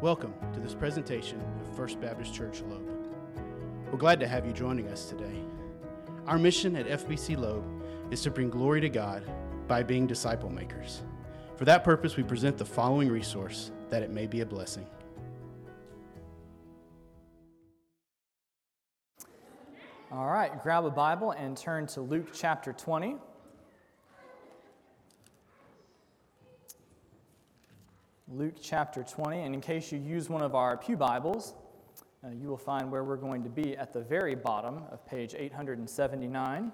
Welcome 0.00 0.32
to 0.52 0.60
this 0.60 0.76
presentation 0.76 1.40
of 1.60 1.76
First 1.76 2.00
Baptist 2.00 2.32
Church 2.32 2.62
Loeb. 2.70 2.88
We're 3.90 3.98
glad 3.98 4.20
to 4.20 4.28
have 4.28 4.46
you 4.46 4.52
joining 4.52 4.86
us 4.86 5.06
today. 5.06 5.42
Our 6.28 6.38
mission 6.38 6.76
at 6.76 6.86
FBC 6.86 7.36
Loeb 7.36 7.64
is 8.12 8.22
to 8.22 8.30
bring 8.30 8.48
glory 8.48 8.80
to 8.80 8.88
God 8.88 9.24
by 9.66 9.82
being 9.82 10.06
disciple 10.06 10.50
makers. 10.50 11.02
For 11.56 11.64
that 11.64 11.82
purpose, 11.82 12.16
we 12.16 12.22
present 12.22 12.56
the 12.58 12.64
following 12.64 13.08
resource 13.08 13.72
that 13.88 14.04
it 14.04 14.10
may 14.10 14.28
be 14.28 14.42
a 14.42 14.46
blessing. 14.46 14.86
All 20.12 20.28
right, 20.28 20.62
grab 20.62 20.84
a 20.84 20.90
Bible 20.90 21.32
and 21.32 21.56
turn 21.56 21.88
to 21.88 22.02
Luke 22.02 22.28
chapter 22.32 22.72
20. 22.72 23.16
Luke 28.38 28.54
chapter 28.62 29.02
20. 29.02 29.40
And 29.40 29.52
in 29.52 29.60
case 29.60 29.90
you 29.90 29.98
use 29.98 30.30
one 30.30 30.42
of 30.42 30.54
our 30.54 30.76
Pew 30.76 30.96
Bibles, 30.96 31.54
uh, 32.22 32.28
you 32.40 32.46
will 32.46 32.56
find 32.56 32.88
where 32.88 33.02
we're 33.02 33.16
going 33.16 33.42
to 33.42 33.48
be 33.48 33.76
at 33.76 33.92
the 33.92 34.00
very 34.00 34.36
bottom 34.36 34.84
of 34.92 35.04
page 35.04 35.34
879. 35.36 36.70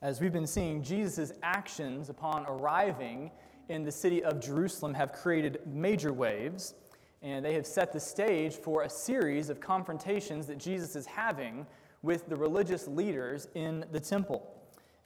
As 0.00 0.22
we've 0.22 0.32
been 0.32 0.46
seeing, 0.46 0.82
Jesus' 0.82 1.32
actions 1.42 2.08
upon 2.08 2.46
arriving 2.46 3.30
in 3.68 3.84
the 3.84 3.92
city 3.92 4.24
of 4.24 4.40
Jerusalem 4.40 4.94
have 4.94 5.12
created 5.12 5.60
major 5.66 6.14
waves, 6.14 6.72
and 7.20 7.44
they 7.44 7.52
have 7.52 7.66
set 7.66 7.92
the 7.92 8.00
stage 8.00 8.54
for 8.54 8.84
a 8.84 8.88
series 8.88 9.50
of 9.50 9.60
confrontations 9.60 10.46
that 10.46 10.56
Jesus 10.56 10.96
is 10.96 11.04
having 11.04 11.66
with 12.02 12.28
the 12.28 12.36
religious 12.36 12.88
leaders 12.88 13.48
in 13.54 13.84
the 13.92 14.00
temple. 14.00 14.52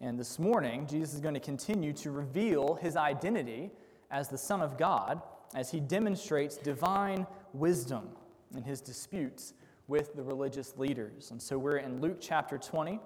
And 0.01 0.19
this 0.19 0.39
morning, 0.39 0.87
Jesus 0.87 1.15
is 1.15 1.21
going 1.21 1.35
to 1.35 1.41
continue 1.41 1.93
to 1.95 2.11
reveal 2.11 2.75
his 2.75 2.97
identity 2.97 3.71
as 4.11 4.29
the 4.29 4.39
Son 4.39 4.61
of 4.61 4.79
God 4.79 5.23
as 5.55 5.71
he 5.71 5.81
demonstrates 5.81 6.57
divine 6.57 7.27
wisdom 7.53 8.09
in 8.55 8.63
his 8.63 8.81
disputes 8.81 9.55
with 9.89 10.15
the 10.15 10.23
religious 10.23 10.77
leaders. 10.77 11.31
And 11.31 11.41
so 11.41 11.59
we're 11.59 11.79
in 11.79 12.01
Luke 12.01 12.19
chapter 12.21 12.59
20, 12.59 12.99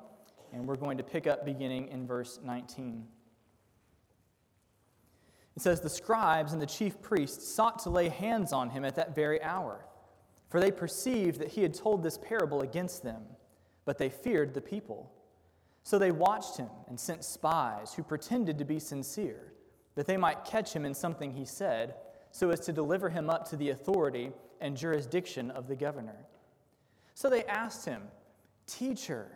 and 0.52 0.66
we're 0.66 0.76
going 0.76 0.98
to 0.98 1.04
pick 1.04 1.26
up 1.26 1.44
beginning 1.44 1.88
in 1.88 2.06
verse 2.06 2.38
19. 2.42 3.06
It 5.56 5.62
says, 5.62 5.80
The 5.80 5.90
scribes 5.90 6.52
and 6.52 6.62
the 6.62 6.66
chief 6.66 7.00
priests 7.02 7.52
sought 7.52 7.80
to 7.80 7.90
lay 7.90 8.08
hands 8.08 8.52
on 8.52 8.70
him 8.70 8.84
at 8.84 8.96
that 8.96 9.14
very 9.14 9.42
hour, 9.42 9.84
for 10.48 10.58
they 10.58 10.70
perceived 10.70 11.40
that 11.40 11.48
he 11.48 11.62
had 11.62 11.74
told 11.74 12.02
this 12.02 12.18
parable 12.18 12.62
against 12.62 13.02
them 13.02 13.22
but 13.90 13.98
they 13.98 14.08
feared 14.08 14.54
the 14.54 14.60
people. 14.60 15.10
So 15.82 15.98
they 15.98 16.12
watched 16.12 16.56
him 16.56 16.68
and 16.86 17.00
sent 17.00 17.24
spies 17.24 17.92
who 17.92 18.04
pretended 18.04 18.56
to 18.58 18.64
be 18.64 18.78
sincere, 18.78 19.52
that 19.96 20.06
they 20.06 20.16
might 20.16 20.44
catch 20.44 20.72
him 20.72 20.84
in 20.84 20.94
something 20.94 21.32
he 21.32 21.44
said, 21.44 21.96
so 22.30 22.50
as 22.50 22.60
to 22.60 22.72
deliver 22.72 23.08
him 23.08 23.28
up 23.28 23.48
to 23.48 23.56
the 23.56 23.70
authority 23.70 24.30
and 24.60 24.76
jurisdiction 24.76 25.50
of 25.50 25.66
the 25.66 25.74
governor. 25.74 26.28
So 27.14 27.28
they 27.28 27.42
asked 27.46 27.84
him, 27.84 28.02
Teacher, 28.68 29.26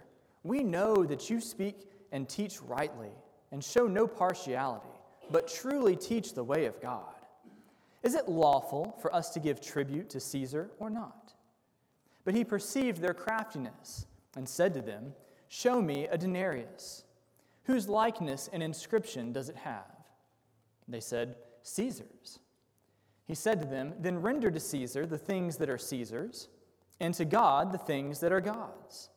we 0.44 0.62
know 0.62 1.04
that 1.04 1.28
you 1.28 1.40
speak 1.40 1.90
and 2.12 2.28
teach 2.28 2.62
rightly, 2.62 3.10
and 3.50 3.64
show 3.64 3.88
no 3.88 4.06
partiality, 4.06 4.86
but 5.32 5.48
truly 5.48 5.96
teach 5.96 6.32
the 6.32 6.44
way 6.44 6.66
of 6.66 6.80
God. 6.80 7.16
Is 8.04 8.14
it 8.14 8.28
lawful 8.28 8.96
for 9.02 9.12
us 9.12 9.30
to 9.30 9.40
give 9.40 9.60
tribute 9.60 10.10
to 10.10 10.20
Caesar 10.20 10.70
or 10.78 10.90
not? 10.90 11.32
But 12.24 12.36
he 12.36 12.44
perceived 12.44 13.00
their 13.00 13.14
craftiness 13.14 14.06
and 14.36 14.48
said 14.48 14.74
to 14.74 14.82
them, 14.82 15.14
Show 15.48 15.80
me 15.80 16.06
a 16.06 16.18
denarius. 16.18 17.04
Whose 17.64 17.88
likeness 17.88 18.48
and 18.52 18.62
inscription 18.62 19.32
does 19.32 19.48
it 19.48 19.56
have? 19.56 19.90
They 20.88 21.00
said, 21.00 21.36
Caesar's. 21.62 22.38
He 23.26 23.34
said 23.34 23.60
to 23.60 23.66
them, 23.66 23.94
Then 23.98 24.20
render 24.20 24.50
to 24.50 24.60
Caesar 24.60 25.06
the 25.06 25.18
things 25.18 25.56
that 25.56 25.70
are 25.70 25.78
Caesar's, 25.78 26.48
and 27.00 27.14
to 27.14 27.24
God 27.24 27.72
the 27.72 27.78
things 27.78 28.20
that 28.20 28.32
are 28.32 28.40
God's. 28.40 29.08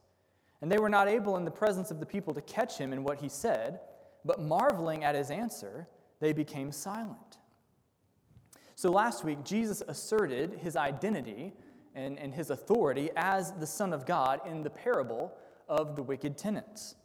And 0.62 0.72
they 0.72 0.80
were 0.80 0.90
not 0.90 1.08
able 1.08 1.38
in 1.38 1.46
the 1.46 1.52
presence 1.52 1.92
of 1.92 2.00
the 2.00 2.06
people 2.06 2.34
to 2.34 2.42
catch 2.42 2.78
him 2.78 2.94
in 2.94 3.04
what 3.04 3.20
he 3.20 3.30
said, 3.30 3.80
but 4.26 4.42
marveling 4.42 5.04
at 5.04 5.16
his 5.16 5.30
answer, 5.30 5.88
they 6.20 6.34
became 6.34 6.72
silent. 6.72 7.38
So 8.76 8.92
last 8.92 9.24
week, 9.24 9.44
Jesus 9.44 9.84
asserted 9.88 10.60
his 10.62 10.76
identity 10.76 11.54
and, 11.98 12.18
and 12.20 12.34
his 12.34 12.52
authority 12.52 13.10
as 13.18 13.52
the 13.54 13.68
Son 13.68 13.92
of 13.92 14.06
God 14.06 14.40
in 14.48 14.62
the 14.62 14.70
parable 14.70 15.34
of 15.68 15.96
the 15.96 16.04
wicked 16.04 16.38
tenants. 16.38 16.96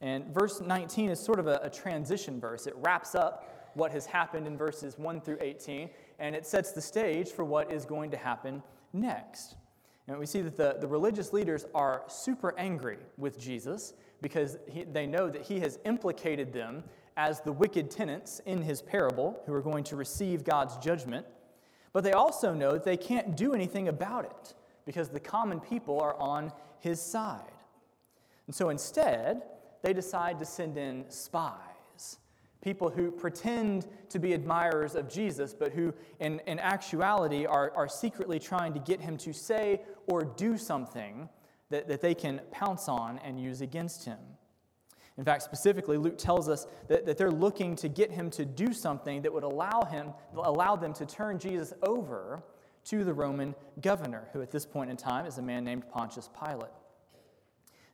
And 0.00 0.26
verse 0.34 0.60
19 0.60 1.10
is 1.10 1.20
sort 1.20 1.38
of 1.38 1.46
a, 1.46 1.60
a, 1.62 1.70
transition 1.70 2.40
verse. 2.40 2.66
It 2.66 2.74
wraps 2.78 3.14
up 3.14 3.70
what 3.74 3.92
has 3.92 4.06
happened 4.06 4.46
in 4.46 4.56
verses 4.56 4.98
1 4.98 5.20
through 5.20 5.38
18, 5.40 5.88
and 6.18 6.34
it 6.34 6.44
sets 6.44 6.72
the 6.72 6.80
stage 6.80 7.28
for 7.28 7.44
what 7.44 7.70
is 7.72 7.84
going 7.84 8.10
to 8.10 8.16
happen 8.16 8.62
next. 8.92 9.54
And 10.08 10.18
we 10.18 10.26
see 10.26 10.40
that 10.40 10.56
the, 10.56 10.76
the 10.80 10.88
religious 10.88 11.32
leaders 11.32 11.66
are 11.74 12.02
super 12.08 12.58
angry 12.58 12.98
with 13.16 13.38
Jesus 13.38 13.94
because 14.20 14.58
he, 14.68 14.84
they 14.84 15.06
know 15.06 15.30
that 15.30 15.42
he 15.42 15.60
has 15.60 15.78
implicated 15.84 16.52
them 16.52 16.82
as 17.16 17.40
the 17.40 17.52
wicked 17.52 17.90
tenants 17.90 18.40
in 18.46 18.62
his 18.62 18.82
parable 18.82 19.40
who 19.46 19.52
are 19.52 19.62
going 19.62 19.84
to 19.84 19.96
receive 19.96 20.42
God's 20.42 20.76
judgment. 20.78 21.26
But 21.92 22.04
they 22.04 22.12
also 22.12 22.54
know 22.54 22.72
that 22.72 22.84
they 22.84 22.96
can't 22.96 23.36
do 23.36 23.52
anything 23.52 23.88
about 23.88 24.24
it 24.24 24.54
because 24.84 25.08
the 25.08 25.20
common 25.20 25.60
people 25.60 26.00
are 26.00 26.16
on 26.16 26.52
his 26.78 27.00
side. 27.00 27.42
And 28.46 28.54
so 28.54 28.68
instead, 28.70 29.42
they 29.82 29.92
decide 29.92 30.38
to 30.38 30.44
send 30.44 30.76
in 30.76 31.04
spies, 31.08 32.18
people 32.60 32.90
who 32.90 33.10
pretend 33.10 33.86
to 34.08 34.18
be 34.18 34.34
admirers 34.34 34.94
of 34.94 35.08
Jesus, 35.08 35.54
but 35.54 35.72
who 35.72 35.94
in, 36.18 36.40
in 36.46 36.58
actuality 36.58 37.46
are, 37.46 37.72
are 37.74 37.88
secretly 37.88 38.38
trying 38.38 38.72
to 38.74 38.80
get 38.80 39.00
him 39.00 39.16
to 39.18 39.32
say 39.32 39.82
or 40.06 40.24
do 40.24 40.58
something 40.58 41.28
that, 41.70 41.88
that 41.88 42.00
they 42.00 42.14
can 42.14 42.40
pounce 42.50 42.88
on 42.88 43.18
and 43.24 43.40
use 43.40 43.60
against 43.60 44.04
him. 44.04 44.18
In 45.20 45.26
fact, 45.26 45.42
specifically, 45.42 45.98
Luke 45.98 46.16
tells 46.16 46.48
us 46.48 46.66
that, 46.88 47.04
that 47.04 47.18
they're 47.18 47.30
looking 47.30 47.76
to 47.76 47.90
get 47.90 48.10
him 48.10 48.30
to 48.30 48.46
do 48.46 48.72
something 48.72 49.20
that 49.20 49.30
would 49.30 49.42
allow, 49.42 49.82
him, 49.82 50.14
allow 50.34 50.76
them 50.76 50.94
to 50.94 51.04
turn 51.04 51.38
Jesus 51.38 51.74
over 51.82 52.42
to 52.86 53.04
the 53.04 53.12
Roman 53.12 53.54
governor, 53.82 54.28
who 54.32 54.40
at 54.40 54.50
this 54.50 54.64
point 54.64 54.90
in 54.90 54.96
time 54.96 55.26
is 55.26 55.36
a 55.36 55.42
man 55.42 55.62
named 55.62 55.86
Pontius 55.90 56.30
Pilate. 56.42 56.70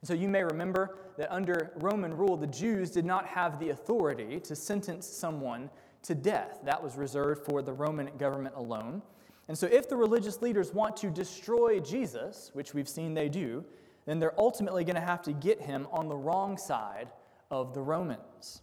And 0.00 0.06
so 0.06 0.14
you 0.14 0.28
may 0.28 0.44
remember 0.44 0.98
that 1.18 1.32
under 1.32 1.72
Roman 1.78 2.16
rule, 2.16 2.36
the 2.36 2.46
Jews 2.46 2.92
did 2.92 3.04
not 3.04 3.26
have 3.26 3.58
the 3.58 3.70
authority 3.70 4.38
to 4.38 4.54
sentence 4.54 5.04
someone 5.04 5.68
to 6.04 6.14
death. 6.14 6.60
That 6.62 6.80
was 6.80 6.96
reserved 6.96 7.44
for 7.44 7.60
the 7.60 7.72
Roman 7.72 8.16
government 8.18 8.54
alone. 8.54 9.02
And 9.48 9.58
so 9.58 9.66
if 9.66 9.88
the 9.88 9.96
religious 9.96 10.42
leaders 10.42 10.72
want 10.72 10.96
to 10.98 11.10
destroy 11.10 11.80
Jesus, 11.80 12.52
which 12.52 12.72
we've 12.72 12.88
seen 12.88 13.14
they 13.14 13.28
do, 13.28 13.64
then 14.06 14.18
they're 14.18 14.38
ultimately 14.40 14.84
going 14.84 14.96
to 14.96 15.00
have 15.00 15.22
to 15.22 15.32
get 15.32 15.60
him 15.60 15.86
on 15.92 16.08
the 16.08 16.16
wrong 16.16 16.56
side 16.56 17.08
of 17.50 17.74
the 17.74 17.82
Romans. 17.82 18.62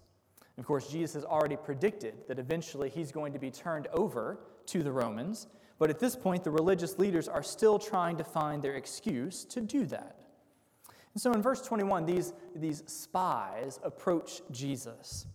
Of 0.58 0.66
course, 0.66 0.88
Jesus 0.88 1.14
has 1.16 1.26
already 1.26 1.56
predicted 1.56 2.16
that 2.28 2.40
eventually 2.40 2.90
he's 2.90 3.12
going 3.12 3.34
to 3.34 3.40
be 3.40 3.52
turned 3.52 3.88
over 3.88 4.40
to 4.68 4.84
the 4.84 4.92
Romans, 4.92 5.48
but 5.80 5.90
at 5.90 6.00
this 6.00 6.16
point, 6.16 6.44
the 6.44 6.52
religious 6.52 6.98
leaders 6.98 7.28
are 7.28 7.44
still 7.44 7.80
trying 7.80 8.18
to 8.18 8.24
find 8.24 8.62
their 8.62 8.76
excuse 8.76 9.44
to 9.46 9.62
do 9.62 9.86
that. 9.88 10.18
And 11.14 11.22
so 11.22 11.34
in 11.34 11.42
verse 11.42 11.62
21, 11.62 12.06
these, 12.06 12.34
these 12.56 12.84
spies 12.88 13.80
approach 13.84 14.42
Jesus. 14.52 15.28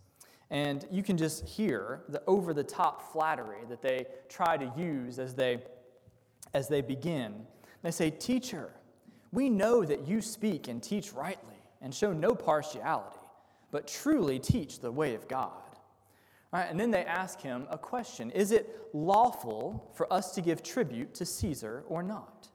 And 0.49 0.85
you 0.91 1.03
can 1.03 1.17
just 1.17 1.47
hear 1.47 2.01
the 2.09 2.23
over 2.25 2.53
the 2.53 2.63
top 2.63 3.13
flattery 3.13 3.59
that 3.69 3.81
they 3.81 4.05
try 4.27 4.57
to 4.57 4.71
use 4.75 5.19
as 5.19 5.35
they, 5.35 5.61
as 6.53 6.67
they 6.67 6.81
begin. 6.81 7.45
They 7.83 7.91
say, 7.91 8.09
Teacher, 8.09 8.71
we 9.31 9.49
know 9.49 9.83
that 9.83 10.07
you 10.07 10.21
speak 10.21 10.67
and 10.67 10.81
teach 10.81 11.13
rightly 11.13 11.55
and 11.81 11.93
show 11.93 12.11
no 12.13 12.33
partiality, 12.33 13.19
but 13.71 13.87
truly 13.87 14.39
teach 14.39 14.79
the 14.79 14.91
way 14.91 15.15
of 15.15 15.27
God. 15.27 15.51
All 16.51 16.59
right, 16.59 16.69
and 16.69 16.79
then 16.79 16.89
they 16.89 17.05
ask 17.05 17.39
him 17.39 17.67
a 17.69 17.77
question 17.77 18.31
Is 18.31 18.51
it 18.51 18.87
lawful 18.93 19.91
for 19.93 20.11
us 20.11 20.33
to 20.35 20.41
give 20.41 20.63
tribute 20.63 21.13
to 21.15 21.25
Caesar 21.25 21.83
or 21.87 22.01
not? 22.01 22.47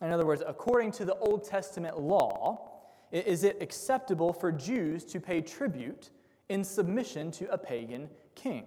In 0.00 0.10
other 0.12 0.24
words, 0.24 0.42
according 0.46 0.92
to 0.92 1.04
the 1.04 1.16
Old 1.16 1.44
Testament 1.44 1.98
law, 1.98 2.70
is 3.10 3.44
it 3.44 3.58
acceptable 3.60 4.32
for 4.32 4.52
Jews 4.52 5.04
to 5.06 5.20
pay 5.20 5.40
tribute 5.40 6.10
in 6.48 6.62
submission 6.62 7.30
to 7.32 7.50
a 7.50 7.58
pagan 7.58 8.08
king? 8.34 8.64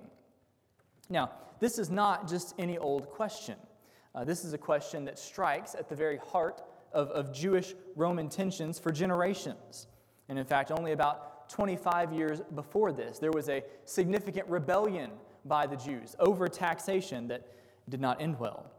Now, 1.10 1.32
this 1.60 1.78
is 1.78 1.90
not 1.90 2.28
just 2.28 2.54
any 2.58 2.78
old 2.78 3.10
question. 3.10 3.56
Uh, 4.14 4.24
this 4.24 4.44
is 4.44 4.54
a 4.54 4.58
question 4.58 5.06
that 5.06 5.18
strikes 5.18 5.76
at 5.76 5.88
the 5.90 5.96
very 5.96 6.18
heart 6.18 6.64
of, 6.94 7.10
of 7.10 7.34
Jewish 7.34 7.74
Roman 7.96 8.30
tensions 8.30 8.80
for 8.80 8.92
generations. 8.92 9.88
And 10.30 10.40
in 10.40 10.46
fact, 10.46 10.72
only 10.72 10.92
about 10.92 11.50
25 11.50 12.14
years 12.14 12.42
before 12.56 12.92
this, 12.92 13.20
there 13.20 13.32
was 13.32 13.50
a 13.50 13.64
significant 13.86 14.48
rebellion 14.48 15.12
by 15.46 15.68
the 15.68 15.76
Jews 15.76 16.16
over 16.20 16.48
taxation 16.48 17.28
that 17.28 17.48
did 17.90 18.00
not 18.00 18.22
end 18.22 18.40
well. 18.40 18.72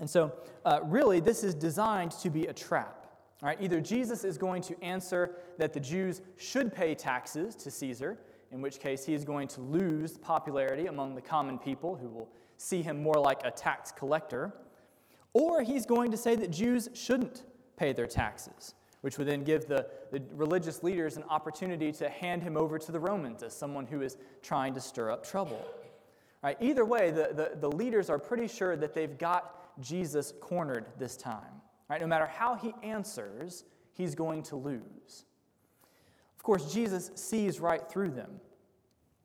And 0.00 0.08
so, 0.08 0.32
uh, 0.64 0.80
really, 0.84 1.20
this 1.20 1.42
is 1.42 1.54
designed 1.54 2.12
to 2.12 2.30
be 2.30 2.46
a 2.46 2.52
trap. 2.52 3.06
All 3.42 3.48
right, 3.48 3.58
either 3.60 3.80
Jesus 3.80 4.24
is 4.24 4.36
going 4.36 4.62
to 4.62 4.82
answer 4.82 5.36
that 5.58 5.72
the 5.72 5.80
Jews 5.80 6.22
should 6.36 6.74
pay 6.74 6.94
taxes 6.94 7.54
to 7.56 7.70
Caesar, 7.70 8.18
in 8.50 8.60
which 8.60 8.80
case 8.80 9.04
he 9.04 9.14
is 9.14 9.24
going 9.24 9.46
to 9.48 9.60
lose 9.60 10.18
popularity 10.18 10.86
among 10.86 11.14
the 11.14 11.20
common 11.20 11.58
people 11.58 11.94
who 11.94 12.08
will 12.08 12.28
see 12.56 12.82
him 12.82 13.02
more 13.02 13.14
like 13.14 13.40
a 13.44 13.50
tax 13.50 13.92
collector, 13.92 14.52
or 15.38 15.62
he's 15.62 15.86
going 15.86 16.10
to 16.10 16.16
say 16.16 16.34
that 16.34 16.50
Jews 16.50 16.88
shouldn't 16.94 17.44
pay 17.76 17.92
their 17.92 18.08
taxes, 18.08 18.74
which 19.02 19.18
would 19.18 19.28
then 19.28 19.44
give 19.44 19.68
the, 19.68 19.86
the 20.10 20.20
religious 20.32 20.82
leaders 20.82 21.16
an 21.16 21.22
opportunity 21.30 21.92
to 21.92 22.08
hand 22.08 22.42
him 22.42 22.56
over 22.56 22.76
to 22.76 22.90
the 22.90 22.98
Romans 22.98 23.44
as 23.44 23.56
someone 23.56 23.86
who 23.86 24.02
is 24.02 24.16
trying 24.42 24.74
to 24.74 24.80
stir 24.80 25.12
up 25.12 25.24
trouble. 25.24 25.64
Right, 26.42 26.56
either 26.60 26.84
way, 26.84 27.12
the, 27.12 27.30
the, 27.32 27.56
the 27.60 27.70
leaders 27.70 28.10
are 28.10 28.18
pretty 28.18 28.48
sure 28.48 28.76
that 28.76 28.94
they've 28.94 29.16
got 29.16 29.80
Jesus 29.80 30.32
cornered 30.40 30.86
this 30.98 31.16
time. 31.16 31.62
Right? 31.88 32.00
No 32.00 32.08
matter 32.08 32.26
how 32.26 32.56
he 32.56 32.74
answers, 32.82 33.64
he's 33.92 34.16
going 34.16 34.42
to 34.44 34.56
lose. 34.56 35.24
Of 36.36 36.42
course, 36.42 36.72
Jesus 36.72 37.12
sees 37.14 37.60
right 37.60 37.88
through 37.88 38.10
them, 38.10 38.40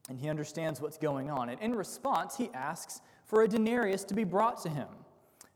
and 0.09 0.19
he 0.19 0.29
understands 0.29 0.79
what's 0.79 0.97
going 0.97 1.31
on. 1.31 1.49
And 1.49 1.59
in 1.59 1.73
response, 1.73 2.37
he 2.37 2.51
asks 2.53 3.01
for 3.25 3.41
a 3.41 3.47
denarius 3.47 4.03
to 4.05 4.13
be 4.13 4.23
brought 4.23 4.61
to 4.63 4.69
him. 4.69 4.87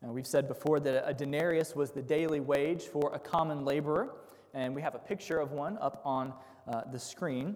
Now, 0.02 0.12
we've 0.12 0.28
said 0.28 0.48
before 0.48 0.80
that 0.82 1.08
a 1.08 1.14
denarius 1.14 1.76
was 1.76 1.92
the 1.92 2.02
daily 2.02 2.40
wage 2.40 2.84
for 2.84 3.14
a 3.14 3.20
common 3.20 3.66
laborer, 3.66 4.14
and 4.54 4.76
we 4.76 4.82
have 4.82 4.96
a 4.96 5.00
picture 5.00 5.40
of 5.40 5.52
one 5.52 5.78
up 5.80 6.02
on 6.06 6.34
uh, 6.68 6.82
the 6.92 7.00
screen. 7.00 7.56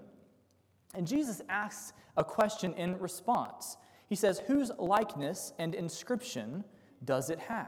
And 0.96 1.08
Jesus 1.08 1.42
asks 1.50 1.94
a 2.18 2.24
question 2.24 2.74
in 2.74 2.98
response. 3.00 3.78
He 4.10 4.16
says, 4.16 4.40
Whose 4.40 4.72
likeness 4.78 5.54
and 5.60 5.76
inscription 5.76 6.64
does 7.06 7.30
it 7.30 7.40
have? 7.40 7.68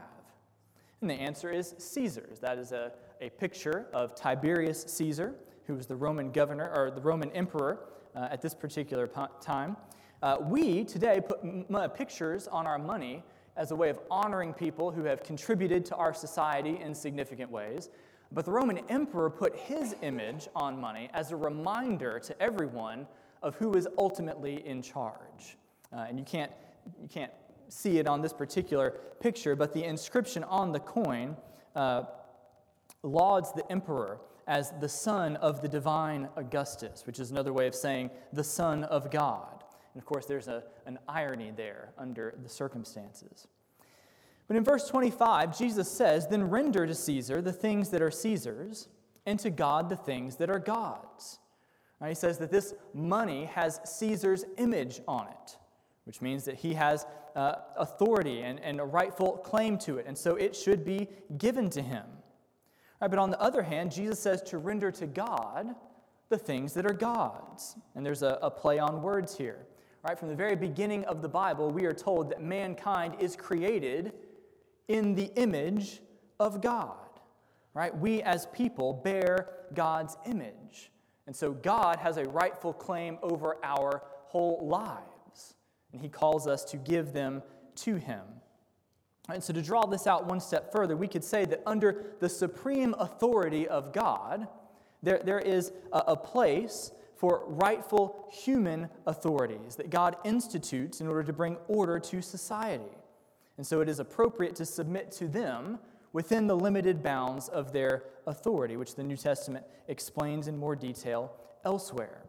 And 1.00 1.08
the 1.08 1.14
answer 1.14 1.50
is 1.50 1.74
Caesar's. 1.78 2.38
That 2.40 2.58
is 2.58 2.72
a, 2.72 2.92
a 3.20 3.30
picture 3.30 3.86
of 3.92 4.14
Tiberius 4.14 4.84
Caesar, 4.88 5.34
who 5.66 5.74
was 5.74 5.86
the 5.86 5.96
Roman 5.96 6.30
governor 6.32 6.70
or 6.74 6.90
the 6.90 7.00
Roman 7.00 7.30
emperor 7.32 7.86
uh, 8.14 8.28
at 8.30 8.42
this 8.42 8.54
particular 8.54 9.08
time. 9.40 9.76
Uh, 10.22 10.38
we 10.40 10.84
today 10.84 11.20
put 11.20 11.40
m- 11.42 11.66
pictures 11.90 12.48
on 12.48 12.66
our 12.66 12.78
money 12.78 13.22
as 13.56 13.70
a 13.70 13.76
way 13.76 13.88
of 13.88 13.98
honoring 14.10 14.52
people 14.52 14.90
who 14.90 15.04
have 15.04 15.22
contributed 15.22 15.84
to 15.86 15.94
our 15.96 16.12
society 16.12 16.78
in 16.82 16.94
significant 16.94 17.50
ways. 17.50 17.90
But 18.32 18.44
the 18.44 18.50
Roman 18.50 18.78
emperor 18.88 19.30
put 19.30 19.54
his 19.56 19.94
image 20.02 20.48
on 20.56 20.80
money 20.80 21.08
as 21.14 21.30
a 21.30 21.36
reminder 21.36 22.18
to 22.20 22.42
everyone 22.42 23.06
of 23.42 23.54
who 23.56 23.74
is 23.74 23.86
ultimately 23.98 24.66
in 24.66 24.82
charge. 24.82 25.56
Uh, 25.92 26.06
and 26.08 26.18
you 26.18 26.24
can't, 26.24 26.50
you 27.00 27.08
can't 27.08 27.32
see 27.68 27.98
it 27.98 28.08
on 28.08 28.22
this 28.22 28.32
particular 28.32 28.94
picture, 29.20 29.54
but 29.54 29.72
the 29.72 29.84
inscription 29.84 30.42
on 30.44 30.72
the 30.72 30.80
coin 30.80 31.36
uh, 31.76 32.04
lauds 33.02 33.52
the 33.52 33.70
emperor 33.70 34.18
as 34.46 34.72
the 34.80 34.88
son 34.88 35.36
of 35.36 35.62
the 35.62 35.68
divine 35.68 36.28
Augustus, 36.36 37.06
which 37.06 37.18
is 37.18 37.30
another 37.30 37.52
way 37.52 37.66
of 37.66 37.74
saying 37.74 38.10
the 38.32 38.44
son 38.44 38.84
of 38.84 39.10
God. 39.10 39.53
And 39.94 40.02
of 40.02 40.06
course, 40.06 40.26
there's 40.26 40.48
a, 40.48 40.64
an 40.86 40.98
irony 41.08 41.52
there 41.56 41.92
under 41.96 42.34
the 42.42 42.48
circumstances. 42.48 43.46
But 44.46 44.56
in 44.56 44.64
verse 44.64 44.88
25, 44.88 45.56
Jesus 45.56 45.90
says, 45.90 46.26
Then 46.26 46.50
render 46.50 46.86
to 46.86 46.94
Caesar 46.94 47.40
the 47.40 47.52
things 47.52 47.88
that 47.90 48.02
are 48.02 48.10
Caesar's, 48.10 48.88
and 49.24 49.38
to 49.40 49.50
God 49.50 49.88
the 49.88 49.96
things 49.96 50.36
that 50.36 50.50
are 50.50 50.58
God's. 50.58 51.38
Right, 52.00 52.10
he 52.10 52.14
says 52.14 52.38
that 52.38 52.50
this 52.50 52.74
money 52.92 53.46
has 53.46 53.80
Caesar's 53.84 54.44
image 54.58 55.00
on 55.08 55.28
it 55.28 55.56
which 56.04 56.20
means 56.20 56.44
that 56.44 56.56
he 56.56 56.74
has 56.74 57.06
uh, 57.34 57.56
authority 57.76 58.42
and, 58.42 58.60
and 58.60 58.80
a 58.80 58.84
rightful 58.84 59.38
claim 59.38 59.78
to 59.78 59.98
it, 59.98 60.06
and 60.06 60.16
so 60.16 60.36
it 60.36 60.54
should 60.54 60.84
be 60.84 61.08
given 61.38 61.68
to 61.70 61.82
him. 61.82 62.04
Right, 63.00 63.10
but 63.10 63.18
on 63.18 63.30
the 63.30 63.40
other 63.40 63.62
hand, 63.62 63.90
Jesus 63.90 64.20
says 64.20 64.42
to 64.42 64.58
render 64.58 64.90
to 64.92 65.06
God 65.06 65.74
the 66.28 66.38
things 66.38 66.74
that 66.74 66.86
are 66.86 66.94
God's. 66.94 67.76
And 67.94 68.04
there's 68.04 68.22
a, 68.22 68.38
a 68.40 68.50
play 68.50 68.78
on 68.78 69.02
words 69.02 69.36
here. 69.36 69.66
Right, 70.04 70.18
from 70.18 70.28
the 70.28 70.36
very 70.36 70.54
beginning 70.54 71.06
of 71.06 71.22
the 71.22 71.30
Bible, 71.30 71.70
we 71.70 71.86
are 71.86 71.92
told 71.94 72.28
that 72.28 72.42
mankind 72.42 73.14
is 73.20 73.36
created 73.36 74.12
in 74.86 75.14
the 75.14 75.30
image 75.36 76.02
of 76.38 76.60
God. 76.60 76.98
Right? 77.72 77.96
We 77.96 78.20
as 78.20 78.46
people 78.52 78.92
bear 78.92 79.48
God's 79.72 80.18
image. 80.26 80.90
And 81.26 81.34
so 81.34 81.52
God 81.52 81.96
has 81.96 82.18
a 82.18 82.24
rightful 82.24 82.74
claim 82.74 83.18
over 83.22 83.56
our 83.64 84.02
whole 84.26 84.66
lives 84.68 85.54
and 85.92 86.02
he 86.02 86.10
calls 86.10 86.46
us 86.46 86.64
to 86.64 86.76
give 86.76 87.14
them 87.14 87.42
to 87.76 87.94
him. 87.94 88.20
And 89.30 89.42
so, 89.42 89.54
to 89.54 89.62
draw 89.62 89.86
this 89.86 90.06
out 90.06 90.26
one 90.26 90.40
step 90.40 90.70
further, 90.70 90.98
we 90.98 91.08
could 91.08 91.24
say 91.24 91.46
that 91.46 91.62
under 91.64 92.14
the 92.20 92.28
supreme 92.28 92.94
authority 92.98 93.66
of 93.66 93.92
God, 93.92 94.48
there, 95.02 95.22
there 95.24 95.38
is 95.38 95.72
a, 95.92 95.98
a 96.08 96.16
place 96.16 96.92
for 97.16 97.44
rightful 97.46 98.28
human 98.30 98.88
authorities 99.06 99.76
that 99.76 99.90
God 99.90 100.16
institutes 100.24 101.00
in 101.00 101.06
order 101.06 101.22
to 101.22 101.32
bring 101.32 101.56
order 101.68 101.98
to 101.98 102.22
society. 102.22 102.96
And 103.56 103.66
so, 103.66 103.80
it 103.80 103.88
is 103.88 104.00
appropriate 104.00 104.56
to 104.56 104.66
submit 104.66 105.12
to 105.12 105.28
them 105.28 105.78
within 106.12 106.46
the 106.46 106.56
limited 106.56 107.02
bounds 107.02 107.48
of 107.48 107.72
their 107.72 108.04
authority, 108.26 108.76
which 108.76 108.94
the 108.94 109.02
New 109.02 109.16
Testament 109.16 109.64
explains 109.88 110.48
in 110.48 110.56
more 110.56 110.76
detail 110.76 111.32
elsewhere. 111.64 112.22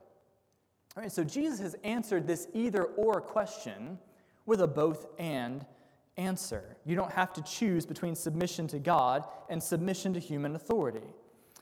All 0.96 1.04
right, 1.04 1.12
so 1.12 1.24
Jesus 1.24 1.60
has 1.60 1.76
answered 1.84 2.26
this 2.26 2.48
either 2.54 2.84
or 2.84 3.22
question 3.22 3.98
with 4.46 4.62
a 4.62 4.68
both 4.68 5.08
and 5.20 5.66
answer. 6.18 6.78
You 6.86 6.96
don't 6.96 7.12
have 7.12 7.34
to 7.34 7.42
choose 7.42 7.86
between 7.86 8.16
submission 8.16 8.68
to 8.68 8.80
God 8.80 9.26
and 9.50 9.62
submission 9.62 10.14
to 10.14 10.20
human 10.20 10.56
authority. 10.56 11.14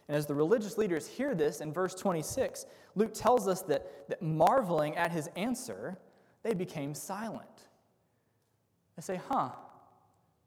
And 0.08 0.18
as 0.18 0.26
the 0.26 0.36
religious 0.36 0.78
leaders 0.78 1.08
hear 1.08 1.34
this 1.34 1.62
in 1.62 1.72
verse 1.72 1.96
26, 1.96 2.66
Luke 2.96 3.14
tells 3.14 3.48
us 3.48 3.62
that, 3.64 4.10
that 4.10 4.22
marveling 4.22 4.98
at 4.98 5.12
his 5.12 5.30
answer, 5.36 5.98
they 6.44 6.54
became 6.54 6.94
silent. 6.94 7.48
They 8.96 9.02
say, 9.02 9.22
huh, 9.30 9.50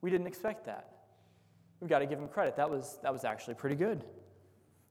we 0.03 0.11
didn't 0.11 0.27
expect 0.27 0.67
that. 0.67 0.93
We've 1.81 1.91
got 1.91 1.99
to 2.01 2.07
give 2.07 2.19
him 2.19 2.29
credit. 2.29 2.57
That 2.57 2.71
was, 2.71 2.99
that 3.03 3.13
was 3.13 3.25
actually 3.25 3.55
pretty 3.55 3.77
good. 3.77 4.05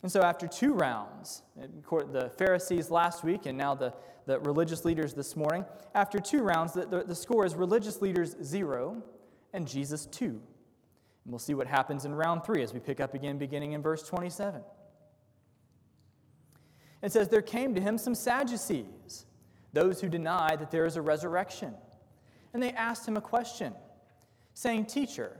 And 0.03 0.11
so, 0.11 0.21
after 0.21 0.47
two 0.47 0.73
rounds, 0.73 1.41
the 1.55 2.31
Pharisees 2.37 2.91
last 2.91 3.23
week 3.23 3.47
and 3.47 3.57
now 3.57 3.73
the, 3.73 3.91
the 4.27 4.39
religious 4.41 4.85
leaders 4.85 5.13
this 5.13 5.35
morning, 5.35 5.65
after 5.95 6.19
two 6.19 6.43
rounds, 6.43 6.73
the, 6.73 6.85
the, 6.85 7.03
the 7.03 7.15
score 7.15 7.45
is 7.45 7.55
religious 7.55 8.01
leaders 8.01 8.35
zero 8.43 9.01
and 9.53 9.67
Jesus 9.67 10.05
two. 10.05 10.41
And 11.25 11.33
we'll 11.33 11.39
see 11.39 11.55
what 11.55 11.67
happens 11.67 12.05
in 12.05 12.13
round 12.15 12.45
three 12.45 12.61
as 12.61 12.73
we 12.73 12.79
pick 12.79 12.99
up 12.99 13.13
again, 13.13 13.37
beginning 13.37 13.73
in 13.73 13.81
verse 13.81 14.03
27. 14.03 14.61
It 17.01 17.11
says, 17.11 17.27
There 17.27 17.41
came 17.41 17.75
to 17.75 17.81
him 17.81 17.97
some 17.97 18.15
Sadducees, 18.15 19.25
those 19.73 19.99
who 19.99 20.07
deny 20.07 20.55
that 20.55 20.71
there 20.71 20.85
is 20.85 20.95
a 20.95 21.01
resurrection. 21.01 21.73
And 22.53 22.63
they 22.63 22.71
asked 22.71 23.07
him 23.07 23.17
a 23.17 23.21
question, 23.21 23.73
saying, 24.53 24.85
Teacher, 24.85 25.37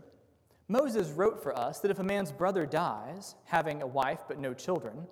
Moses 0.67 1.09
wrote 1.11 1.41
for 1.41 1.57
us 1.57 1.79
that 1.79 1.91
if 1.91 1.99
a 1.99 2.03
man's 2.03 2.31
brother 2.31 2.65
dies, 2.65 3.35
having 3.45 3.81
a 3.81 3.87
wife 3.87 4.23
but 4.27 4.39
no 4.39 4.53
children, 4.53 5.05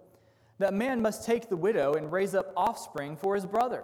that 0.58 0.74
man 0.74 1.02
must 1.02 1.26
take 1.26 1.50
the 1.50 1.56
widow 1.56 1.94
and 1.94 2.12
raise 2.12 2.34
up 2.34 2.52
offspring 2.58 3.16
for 3.16 3.36
his 3.36 3.46
brother. 3.46 3.84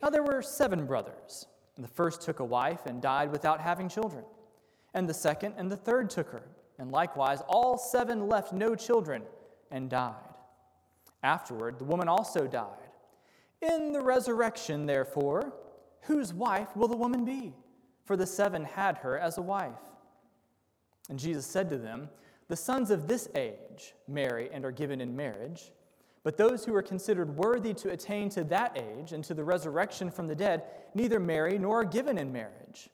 Now 0.00 0.10
there 0.10 0.22
were 0.22 0.42
seven 0.42 0.86
brothers. 0.86 1.46
And 1.76 1.84
the 1.84 1.88
first 1.88 2.22
took 2.22 2.40
a 2.40 2.44
wife 2.44 2.86
and 2.86 3.00
died 3.00 3.30
without 3.30 3.60
having 3.60 3.88
children. 3.88 4.24
And 4.94 5.08
the 5.08 5.14
second 5.14 5.54
and 5.56 5.70
the 5.70 5.76
third 5.76 6.10
took 6.10 6.30
her. 6.30 6.42
And 6.78 6.90
likewise, 6.90 7.40
all 7.48 7.78
seven 7.78 8.28
left 8.28 8.52
no 8.52 8.74
children 8.74 9.22
and 9.70 9.88
died. 9.88 10.14
Afterward, 11.22 11.78
the 11.78 11.84
woman 11.84 12.08
also 12.08 12.46
died. 12.46 12.66
In 13.60 13.92
the 13.92 14.00
resurrection, 14.00 14.86
therefore, 14.86 15.52
whose 16.02 16.34
wife 16.34 16.76
will 16.76 16.88
the 16.88 16.96
woman 16.96 17.24
be? 17.24 17.54
For 18.04 18.16
the 18.16 18.26
seven 18.26 18.64
had 18.64 18.98
her 18.98 19.18
as 19.18 19.38
a 19.38 19.42
wife. 19.42 19.78
And 21.08 21.18
Jesus 21.18 21.46
said 21.46 21.68
to 21.70 21.78
them, 21.78 22.08
The 22.48 22.56
sons 22.56 22.90
of 22.90 23.06
this 23.06 23.28
age 23.34 23.94
marry 24.08 24.50
and 24.52 24.64
are 24.64 24.72
given 24.72 25.00
in 25.00 25.14
marriage, 25.14 25.70
but 26.24 26.36
those 26.36 26.64
who 26.64 26.74
are 26.74 26.82
considered 26.82 27.36
worthy 27.36 27.74
to 27.74 27.90
attain 27.90 28.28
to 28.30 28.44
that 28.44 28.76
age 28.76 29.12
and 29.12 29.22
to 29.24 29.34
the 29.34 29.44
resurrection 29.44 30.10
from 30.10 30.26
the 30.26 30.34
dead 30.34 30.64
neither 30.94 31.18
marry 31.18 31.58
nor 31.58 31.80
are 31.80 31.84
given 31.84 32.18
in 32.18 32.32
marriage, 32.32 32.88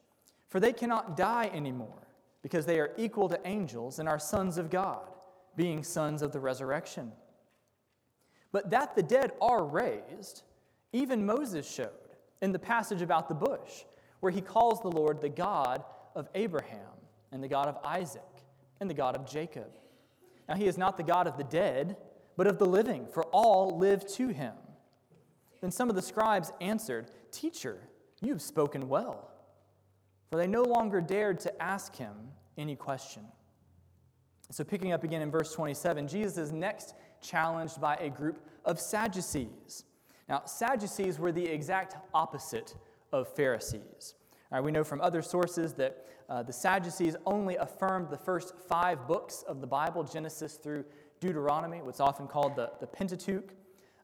for 0.49 0.61
they 0.61 0.73
cannot 0.73 1.17
die 1.17 1.51
anymore, 1.53 2.09
because 2.43 2.67
they 2.67 2.81
are 2.81 2.93
equal 2.97 3.29
to 3.29 3.47
angels 3.47 3.99
and 3.99 4.09
are 4.09 4.19
sons 4.19 4.59
of 4.59 4.71
God, 4.71 5.07
being 5.57 5.83
sons 5.83 6.23
of 6.23 6.33
the 6.33 6.41
resurrection. 6.41 7.13
But 8.53 8.71
that 8.71 8.95
the 8.97 9.03
dead 9.03 9.33
are 9.41 9.65
raised, 9.65 10.43
even 10.93 11.27
Moses 11.27 11.71
showed 11.71 11.91
in 12.41 12.53
the 12.53 12.59
passage 12.59 13.03
about 13.03 13.29
the 13.29 13.35
bush, 13.35 13.85
where 14.21 14.33
he 14.33 14.41
calls 14.41 14.81
the 14.81 14.91
Lord 14.91 15.21
the 15.21 15.29
God 15.29 15.85
of 16.15 16.29
Abraham 16.35 16.81
and 17.31 17.43
the 17.43 17.49
God 17.49 17.69
of 17.69 17.77
Isaac 17.85 18.23
and 18.81 18.89
the 18.89 18.95
God 18.95 19.15
of 19.15 19.27
Jacob. 19.27 19.79
Now, 20.49 20.55
he 20.55 20.67
is 20.67 20.79
not 20.79 20.97
the 20.97 21.03
God 21.03 21.27
of 21.27 21.37
the 21.37 21.45
dead, 21.45 21.97
but 22.37 22.47
of 22.47 22.59
the 22.59 22.67
living, 22.67 23.07
for 23.13 23.25
all 23.25 23.77
live 23.77 24.07
to 24.15 24.29
him. 24.29 24.55
Then 25.61 25.71
some 25.71 25.91
of 25.91 25.97
the 25.97 26.03
scribes 26.03 26.53
answered, 26.61 27.11
Teacher, 27.31 27.79
you 28.23 28.33
have 28.33 28.41
spoken 28.41 28.89
well. 28.89 29.31
For 30.31 30.37
they 30.37 30.47
no 30.47 30.63
longer 30.63 31.01
dared 31.01 31.41
to 31.41 31.63
ask 31.63 31.97
him 31.97 32.15
any 32.57 32.77
question. 32.77 33.23
So, 34.51 34.65
picking 34.65 34.93
up 34.93 35.05
again 35.05 35.23
in 35.23 35.31
verse 35.31 35.53
27, 35.53 36.09
Jesus 36.09 36.39
is 36.39 36.53
next 36.53 36.95
challenged 37.21 37.81
by 37.81 37.97
a 37.97 38.09
group 38.09 38.39
of 38.65 38.81
Sadducees. 38.81 39.85
Now, 40.29 40.43
Sadducees 40.45 41.19
were 41.19 41.33
the 41.33 41.45
exact 41.45 41.97
opposite 42.15 42.75
of 43.13 43.29
Pharisees. 43.35 44.15
Right, 44.51 44.63
we 44.63 44.73
know 44.73 44.85
from 44.85 45.01
other 45.01 45.21
sources 45.21 45.75
that 45.75 46.07
uh, 46.29 46.43
the 46.43 46.53
Sadducees 46.53 47.17
only 47.27 47.57
affirmed 47.57 48.09
the 48.11 48.17
first 48.17 48.55
five 48.69 49.07
books 49.07 49.45
of 49.47 49.61
the 49.61 49.67
Bible, 49.67 50.05
Genesis 50.05 50.55
through 50.55 50.85
Deuteronomy, 51.21 51.83
what's 51.83 52.01
often 52.01 52.27
called 52.27 52.57
the, 52.57 52.71
the 52.81 52.87
Pentateuch, 52.87 53.55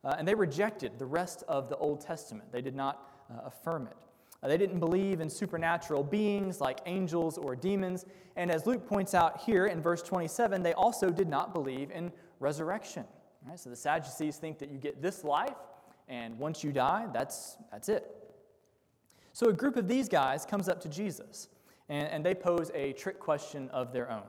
uh, 0.04 0.16
and 0.18 0.26
they 0.26 0.34
rejected 0.34 0.98
the 0.98 1.06
rest 1.06 1.44
of 1.48 1.68
the 1.68 1.76
Old 1.76 2.00
Testament. 2.00 2.52
They 2.52 2.60
did 2.60 2.74
not 2.74 3.10
uh, 3.30 3.46
affirm 3.46 3.86
it. 3.86 4.03
Uh, 4.44 4.48
they 4.48 4.58
didn't 4.58 4.78
believe 4.78 5.20
in 5.20 5.30
supernatural 5.30 6.04
beings 6.04 6.60
like 6.60 6.80
angels 6.84 7.38
or 7.38 7.56
demons, 7.56 8.04
and 8.36 8.50
as 8.50 8.66
Luke 8.66 8.86
points 8.86 9.14
out 9.14 9.40
here 9.40 9.66
in 9.66 9.80
verse 9.80 10.02
27, 10.02 10.62
they 10.62 10.74
also 10.74 11.08
did 11.10 11.28
not 11.28 11.54
believe 11.54 11.90
in 11.90 12.12
resurrection. 12.40 13.04
Right? 13.48 13.58
So 13.58 13.70
the 13.70 13.76
Sadducees 13.76 14.36
think 14.36 14.58
that 14.58 14.70
you 14.70 14.76
get 14.76 15.00
this 15.00 15.24
life, 15.24 15.56
and 16.08 16.38
once 16.38 16.62
you 16.62 16.72
die, 16.72 17.06
that's, 17.12 17.56
that's 17.72 17.88
it. 17.88 18.34
So 19.32 19.48
a 19.48 19.52
group 19.52 19.76
of 19.76 19.88
these 19.88 20.10
guys 20.10 20.44
comes 20.44 20.68
up 20.68 20.80
to 20.82 20.88
Jesus, 20.90 21.48
and, 21.88 22.06
and 22.08 22.24
they 22.24 22.34
pose 22.34 22.70
a 22.74 22.92
trick 22.92 23.18
question 23.18 23.70
of 23.70 23.94
their 23.94 24.10
own, 24.10 24.26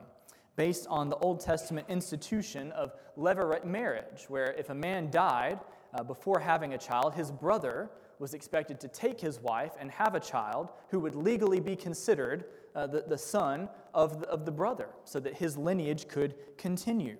based 0.56 0.86
on 0.88 1.10
the 1.10 1.16
Old 1.16 1.40
Testament 1.40 1.86
institution 1.90 2.72
of 2.72 2.92
levirate 3.18 3.66
marriage, 3.66 4.24
where 4.28 4.52
if 4.52 4.70
a 4.70 4.74
man 4.74 5.10
died 5.10 5.60
uh, 5.92 6.02
before 6.02 6.38
having 6.38 6.72
a 6.72 6.78
child, 6.78 7.12
his 7.12 7.30
brother 7.30 7.90
was 8.18 8.34
expected 8.34 8.80
to 8.80 8.88
take 8.88 9.20
his 9.20 9.40
wife 9.40 9.72
and 9.78 9.90
have 9.90 10.14
a 10.14 10.20
child 10.20 10.70
who 10.88 11.00
would 11.00 11.14
legally 11.14 11.60
be 11.60 11.76
considered 11.76 12.44
uh, 12.74 12.86
the, 12.86 13.04
the 13.06 13.18
son 13.18 13.68
of 13.94 14.20
the, 14.20 14.28
of 14.28 14.44
the 14.44 14.52
brother, 14.52 14.88
so 15.04 15.20
that 15.20 15.34
his 15.34 15.56
lineage 15.56 16.08
could 16.08 16.34
continue. 16.58 17.16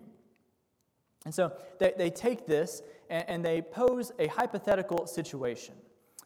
And 1.24 1.34
so 1.34 1.52
they, 1.78 1.92
they 1.96 2.10
take 2.10 2.46
this 2.46 2.82
and, 3.10 3.24
and 3.28 3.44
they 3.44 3.62
pose 3.62 4.12
a 4.18 4.26
hypothetical 4.28 5.06
situation 5.06 5.74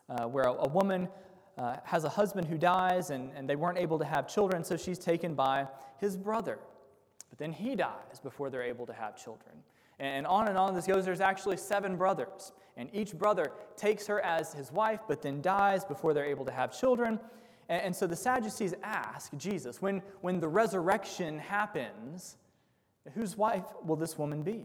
uh, 0.09 0.25
where 0.25 0.45
a, 0.45 0.53
a 0.53 0.69
woman 0.69 1.09
uh, 1.57 1.77
has 1.85 2.05
a 2.05 2.09
husband 2.09 2.47
who 2.47 2.59
dies 2.59 3.11
and, 3.11 3.31
and 3.35 3.49
they 3.49 3.57
weren't 3.57 3.79
able 3.79 3.99
to 3.99 4.05
have 4.05 4.27
children, 4.27 4.65
so 4.65 4.77
she's 4.77 4.99
taken 4.99 5.35
by 5.35 5.67
his 5.99 6.17
brother. 6.17 6.59
But 7.29 7.39
then 7.39 7.53
he 7.53 7.77
dies 7.77 8.21
before 8.23 8.51
they're 8.51 8.63
able 8.63 8.87
to 8.87 8.93
have 8.93 9.17
children. 9.23 9.55
And 10.01 10.27
on 10.27 10.49
and 10.49 10.57
on 10.57 10.75
this 10.75 10.87
goes. 10.87 11.05
There's 11.05 11.21
actually 11.21 11.59
seven 11.59 11.97
brothers. 11.97 12.53
And 12.77 12.89
each 12.93 13.17
brother 13.17 13.53
takes 13.77 14.07
her 14.07 14.21
as 14.23 14.55
his 14.55 14.73
wife, 14.73 15.01
but 15.07 15.21
then 15.21 15.43
dies 15.43 15.85
before 15.85 16.15
they're 16.15 16.25
able 16.25 16.47
to 16.47 16.53
have 16.53 16.77
children. 16.77 17.21
And, 17.69 17.83
and 17.83 17.97
so 17.97 18.07
the 18.07 18.17
Sadducees 18.17 18.75
ask 18.83 19.31
Jesus, 19.37 19.83
when, 19.83 20.03
when 20.23 20.41
the 20.41 20.49
resurrection 20.49 21.39
happens, 21.39 22.39
whose 23.15 23.37
wife 23.37 23.65
will 23.85 23.97
this 23.97 24.17
woman 24.17 24.43
be? 24.43 24.65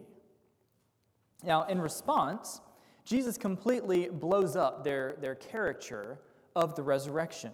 Now, 1.43 1.63
in 1.65 1.81
response, 1.81 2.61
Jesus 3.03 3.37
completely 3.37 4.07
blows 4.07 4.55
up 4.55 4.83
their, 4.83 5.15
their 5.19 5.35
caricature 5.35 6.17
of 6.55 6.75
the 6.75 6.81
resurrection. 6.81 7.51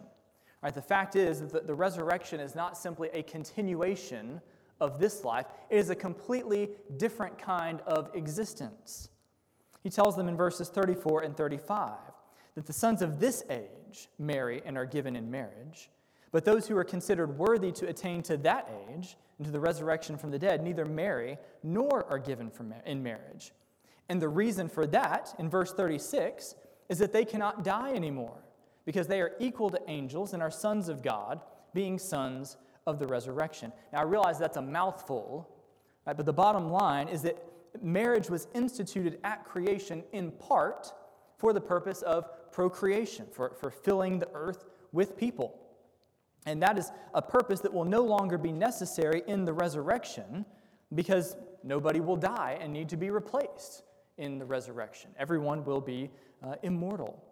Right, 0.62 0.74
the 0.76 0.82
fact 0.82 1.16
is 1.16 1.42
that 1.48 1.66
the 1.66 1.74
resurrection 1.74 2.40
is 2.40 2.54
not 2.54 2.78
simply 2.78 3.10
a 3.14 3.24
continuation 3.24 4.40
of 4.82 5.00
this 5.00 5.24
life, 5.24 5.46
it 5.70 5.78
is 5.78 5.90
a 5.90 5.96
completely 5.96 6.72
different 6.98 7.38
kind 7.38 7.80
of 7.88 8.10
existence. 8.14 9.10
He 9.84 9.90
tells 9.90 10.18
them 10.18 10.28
in 10.28 10.36
verses 10.36 10.68
34 10.68 11.22
and 11.22 11.38
35 11.38 11.92
that 12.56 12.66
the 12.66 12.74
sons 12.74 13.02
of 13.02 13.20
this 13.20 13.44
age 13.50 14.10
marry 14.20 14.62
and 14.66 14.78
are 14.78 14.86
given 14.86 15.16
in 15.16 15.32
marriage, 15.32 15.90
but 16.32 16.44
those 16.44 16.68
who 16.68 16.76
are 16.76 16.84
considered 16.84 17.38
worthy 17.38 17.72
to 17.72 17.88
attain 17.88 18.22
to 18.24 18.38
that 18.38 18.70
age 18.90 19.16
and 19.38 19.46
to 19.46 19.52
the 19.52 19.60
resurrection 19.60 20.18
from 20.18 20.32
the 20.32 20.40
dead 20.40 20.64
neither 20.64 20.86
marry 20.86 21.38
nor 21.64 22.06
are 22.10 22.20
given 22.20 22.52
in 22.86 23.02
marriage. 23.02 23.54
And 24.10 24.22
the 24.22 24.30
reason 24.30 24.68
for 24.68 24.86
that, 24.88 25.34
in 25.40 25.50
verse 25.50 25.74
36, 25.74 26.56
is 26.90 27.00
that 27.00 27.14
they 27.14 27.24
cannot 27.24 27.64
die 27.64 27.94
anymore 27.94 28.44
because 28.86 29.08
they 29.08 29.22
are 29.22 29.34
equal 29.40 29.70
to 29.70 29.80
angels 29.88 30.34
and 30.34 30.44
are 30.44 30.52
sons 30.52 30.90
of 30.90 31.02
God, 31.02 31.40
being 31.74 31.98
sons 31.98 32.58
of 32.88 33.00
the 33.00 33.08
resurrection. 33.08 33.72
Now, 33.94 34.00
I 34.00 34.04
realize 34.04 34.40
that's 34.40 34.58
a 34.58 34.62
mouthful, 34.62 35.50
right? 36.06 36.16
but 36.16 36.26
the 36.26 36.34
bottom 36.34 36.72
line 36.72 37.08
is 37.08 37.22
that 37.24 37.38
marriage 37.82 38.30
was 38.30 38.48
instituted 38.54 39.20
at 39.24 39.46
creation 39.46 40.04
in 40.12 40.32
part 40.32 40.94
for 41.38 41.54
the 41.54 41.62
purpose 41.62 42.02
of 42.02 42.52
procreation, 42.52 43.26
for, 43.32 43.56
for 43.60 43.72
filling 43.72 44.20
the 44.20 44.30
earth 44.34 44.66
with 44.92 45.18
people. 45.18 45.58
And 46.46 46.62
that 46.64 46.78
is 46.78 46.92
a 47.14 47.22
purpose 47.22 47.60
that 47.62 47.74
will 47.74 47.86
no 47.86 48.02
longer 48.02 48.38
be 48.38 48.52
necessary 48.52 49.24
in 49.28 49.46
the 49.46 49.54
resurrection 49.54 50.46
because 50.94 51.36
nobody 51.64 52.00
will 52.00 52.16
die 52.16 52.58
and 52.60 52.74
need 52.74 52.90
to 52.90 52.98
be 52.98 53.10
replaced 53.10 53.84
in 54.18 54.40
the 54.40 54.46
resurrection. 54.46 55.12
Everyone 55.18 55.64
will 55.64 55.82
be 55.82 56.10
uh, 56.44 56.56
immortal. 56.64 57.24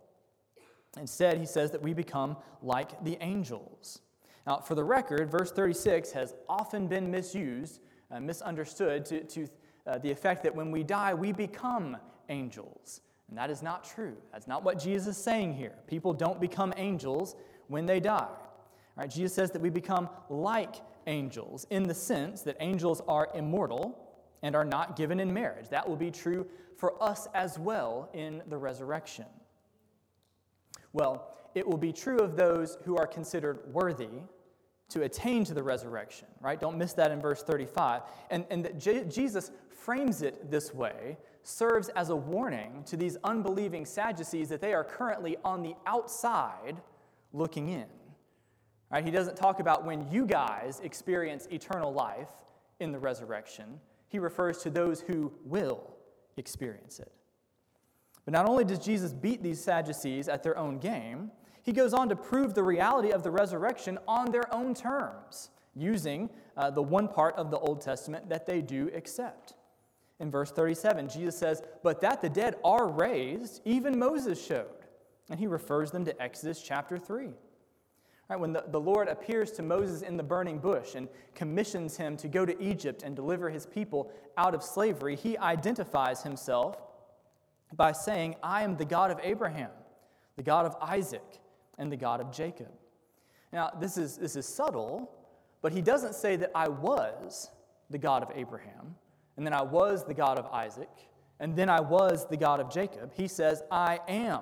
Instead, 0.98 1.38
he 1.38 1.46
says 1.46 1.72
that 1.72 1.82
we 1.82 1.94
become 1.94 2.38
like 2.62 3.04
the 3.04 3.18
angels. 3.22 4.02
Now, 4.50 4.58
for 4.58 4.74
the 4.74 4.84
record, 4.84 5.30
verse 5.30 5.52
36 5.52 6.12
has 6.14 6.34
often 6.50 6.88
been 6.88 7.12
misused, 7.12 7.82
uh, 8.10 8.20
misunderstood 8.20 9.06
to, 9.06 9.24
to 9.26 9.48
uh, 9.86 10.00
the 10.00 10.10
effect 10.10 10.42
that 10.42 10.56
when 10.56 10.72
we 10.72 10.82
die, 10.82 11.14
we 11.14 11.32
become 11.32 11.96
angels. 12.30 13.02
And 13.28 13.38
that 13.38 13.52
is 13.52 13.62
not 13.62 13.84
true. 13.84 14.18
That's 14.32 14.48
not 14.48 14.64
what 14.64 14.80
Jesus 14.80 15.18
is 15.18 15.24
saying 15.24 15.54
here. 15.54 15.76
People 15.86 16.14
don't 16.14 16.42
become 16.42 16.74
angels 16.78 17.36
when 17.68 17.86
they 17.86 18.00
die. 18.00 18.28
Jesus 19.08 19.36
says 19.36 19.52
that 19.52 19.62
we 19.62 19.70
become 19.70 20.10
like 20.30 20.78
angels 21.06 21.68
in 21.70 21.84
the 21.84 21.94
sense 21.94 22.42
that 22.42 22.58
angels 22.60 23.04
are 23.08 23.30
immortal 23.36 24.00
and 24.42 24.56
are 24.56 24.66
not 24.66 24.96
given 24.96 25.20
in 25.20 25.32
marriage. 25.32 25.70
That 25.70 25.88
will 25.88 25.96
be 25.96 26.10
true 26.10 26.48
for 26.76 27.02
us 27.02 27.28
as 27.36 27.60
well 27.60 28.10
in 28.14 28.42
the 28.48 28.58
resurrection. 28.58 29.26
Well, 30.92 31.36
it 31.54 31.68
will 31.68 31.78
be 31.78 31.94
true 31.94 32.18
of 32.18 32.36
those 32.36 32.80
who 32.84 32.98
are 32.98 33.08
considered 33.08 33.60
worthy 33.72 34.10
to 34.90 35.04
attain 35.04 35.44
to 35.46 35.54
the 35.54 35.64
resurrection, 35.64 36.28
right? 36.42 36.60
Don't 36.60 36.78
miss 36.78 36.94
that 36.94 37.12
in 37.12 37.22
verse 37.22 37.44
35. 37.44 38.02
And, 38.32 38.46
and 38.50 38.66
that 38.66 38.80
J- 38.80 39.06
Jesus 39.06 39.52
frames 39.70 40.22
it 40.22 40.50
this 40.50 40.74
way 40.74 41.18
serves 41.44 41.90
as 41.90 42.10
a 42.10 42.16
warning 42.16 42.84
to 42.86 42.98
these 42.98 43.18
unbelieving 43.24 43.86
Sadducees 43.86 44.50
that 44.50 44.62
they 44.62 44.74
are 44.74 44.84
currently 44.84 45.38
on 45.44 45.64
the 45.64 45.76
outside 45.86 46.82
looking 47.34 47.70
in. 47.70 47.86
Right? 48.92 49.06
He 49.06 49.12
doesn't 49.12 49.36
talk 49.36 49.60
about 49.60 49.86
when 49.86 50.12
you 50.12 50.26
guys 50.26 50.80
experience 50.84 51.48
eternal 51.52 51.94
life 51.94 52.30
in 52.80 52.92
the 52.92 53.00
resurrection. 53.00 53.80
He 54.08 54.18
refers 54.18 54.58
to 54.60 54.72
those 54.72 55.02
who 55.02 55.32
will 55.46 55.96
experience 56.38 57.00
it. 57.00 57.12
But 58.26 58.34
not 58.34 58.48
only 58.48 58.64
does 58.64 58.80
Jesus 58.80 59.14
beat 59.14 59.44
these 59.44 59.64
Sadducees 59.64 60.28
at 60.28 60.44
their 60.44 60.58
own 60.58 60.80
game, 60.80 61.32
he 61.64 61.72
goes 61.72 61.94
on 61.94 62.10
to 62.10 62.16
prove 62.16 62.54
the 62.54 62.64
reality 62.64 63.12
of 63.12 63.24
the 63.24 63.32
resurrection 63.32 64.00
on 64.08 64.32
their 64.32 64.54
own 64.54 64.74
terms, 64.74 65.50
using 65.76 66.30
uh, 66.58 66.70
the 66.70 66.82
one 66.82 67.08
part 67.08 67.36
of 67.36 67.52
the 67.52 67.60
Old 67.60 67.82
Testament 67.82 68.30
that 68.30 68.46
they 68.46 68.62
do 68.62 68.90
accept. 68.94 69.54
In 70.20 70.30
verse 70.30 70.52
37, 70.52 71.10
Jesus 71.10 71.38
says, 71.38 71.64
But 71.82 72.02
that 72.02 72.22
the 72.22 72.30
dead 72.30 72.56
are 72.64 72.88
raised, 72.88 73.62
even 73.66 73.98
Moses 73.98 74.44
showed. 74.44 74.68
And 75.30 75.40
he 75.40 75.48
refers 75.48 75.92
them 75.92 76.06
to 76.06 76.22
Exodus 76.22 76.62
chapter 76.62 76.98
3. 76.98 77.30
Right, 78.30 78.40
when 78.40 78.54
the, 78.54 78.64
the 78.68 78.80
Lord 78.80 79.08
appears 79.08 79.52
to 79.54 79.64
Moses 79.64 80.04
in 80.04 80.16
the 80.16 80.24
burning 80.24 80.60
bush 80.60 80.94
and 80.94 81.08
commissions 81.34 81.98
him 81.98 82.16
to 82.18 82.28
go 82.28 82.46
to 82.46 82.62
Egypt 82.62 83.02
and 83.02 83.16
deliver 83.16 83.50
his 83.50 83.66
people 83.66 84.12
out 84.38 84.54
of 84.54 84.62
slavery, 84.62 85.16
he 85.16 85.36
identifies 85.38 86.22
himself 86.22 86.78
by 87.76 87.92
saying, 87.92 88.36
I 88.44 88.64
am 88.64 88.78
the 88.78 88.86
God 88.86 89.10
of 89.10 89.20
Abraham, 89.24 89.72
the 90.36 90.44
God 90.44 90.68
of 90.68 90.76
Isaac, 90.80 91.40
and 91.80 91.92
the 91.92 91.98
God 91.98 92.22
of 92.22 92.32
Jacob. 92.32 92.72
Now, 93.52 93.72
this 93.80 93.98
is, 93.98 94.18
this 94.18 94.36
is 94.36 94.46
subtle, 94.46 95.10
but 95.62 95.72
he 95.72 95.82
doesn't 95.82 96.14
say 96.14 96.36
that 96.36 96.52
I 96.54 96.68
was 96.68 97.50
the 97.90 97.98
God 97.98 98.22
of 98.22 98.30
Abraham, 98.36 98.96
and 99.38 99.46
then 99.46 99.54
I 99.54 99.64
was 99.64 100.06
the 100.06 100.14
God 100.14 100.38
of 100.38 100.46
Isaac, 100.48 100.90
and 101.40 101.56
then 101.56 101.70
I 101.70 101.80
was 101.80 102.28
the 102.28 102.38
God 102.38 102.60
of 102.60 102.70
Jacob. 102.70 103.12
He 103.16 103.28
says, 103.28 103.64
I 103.72 104.00
am 104.08 104.42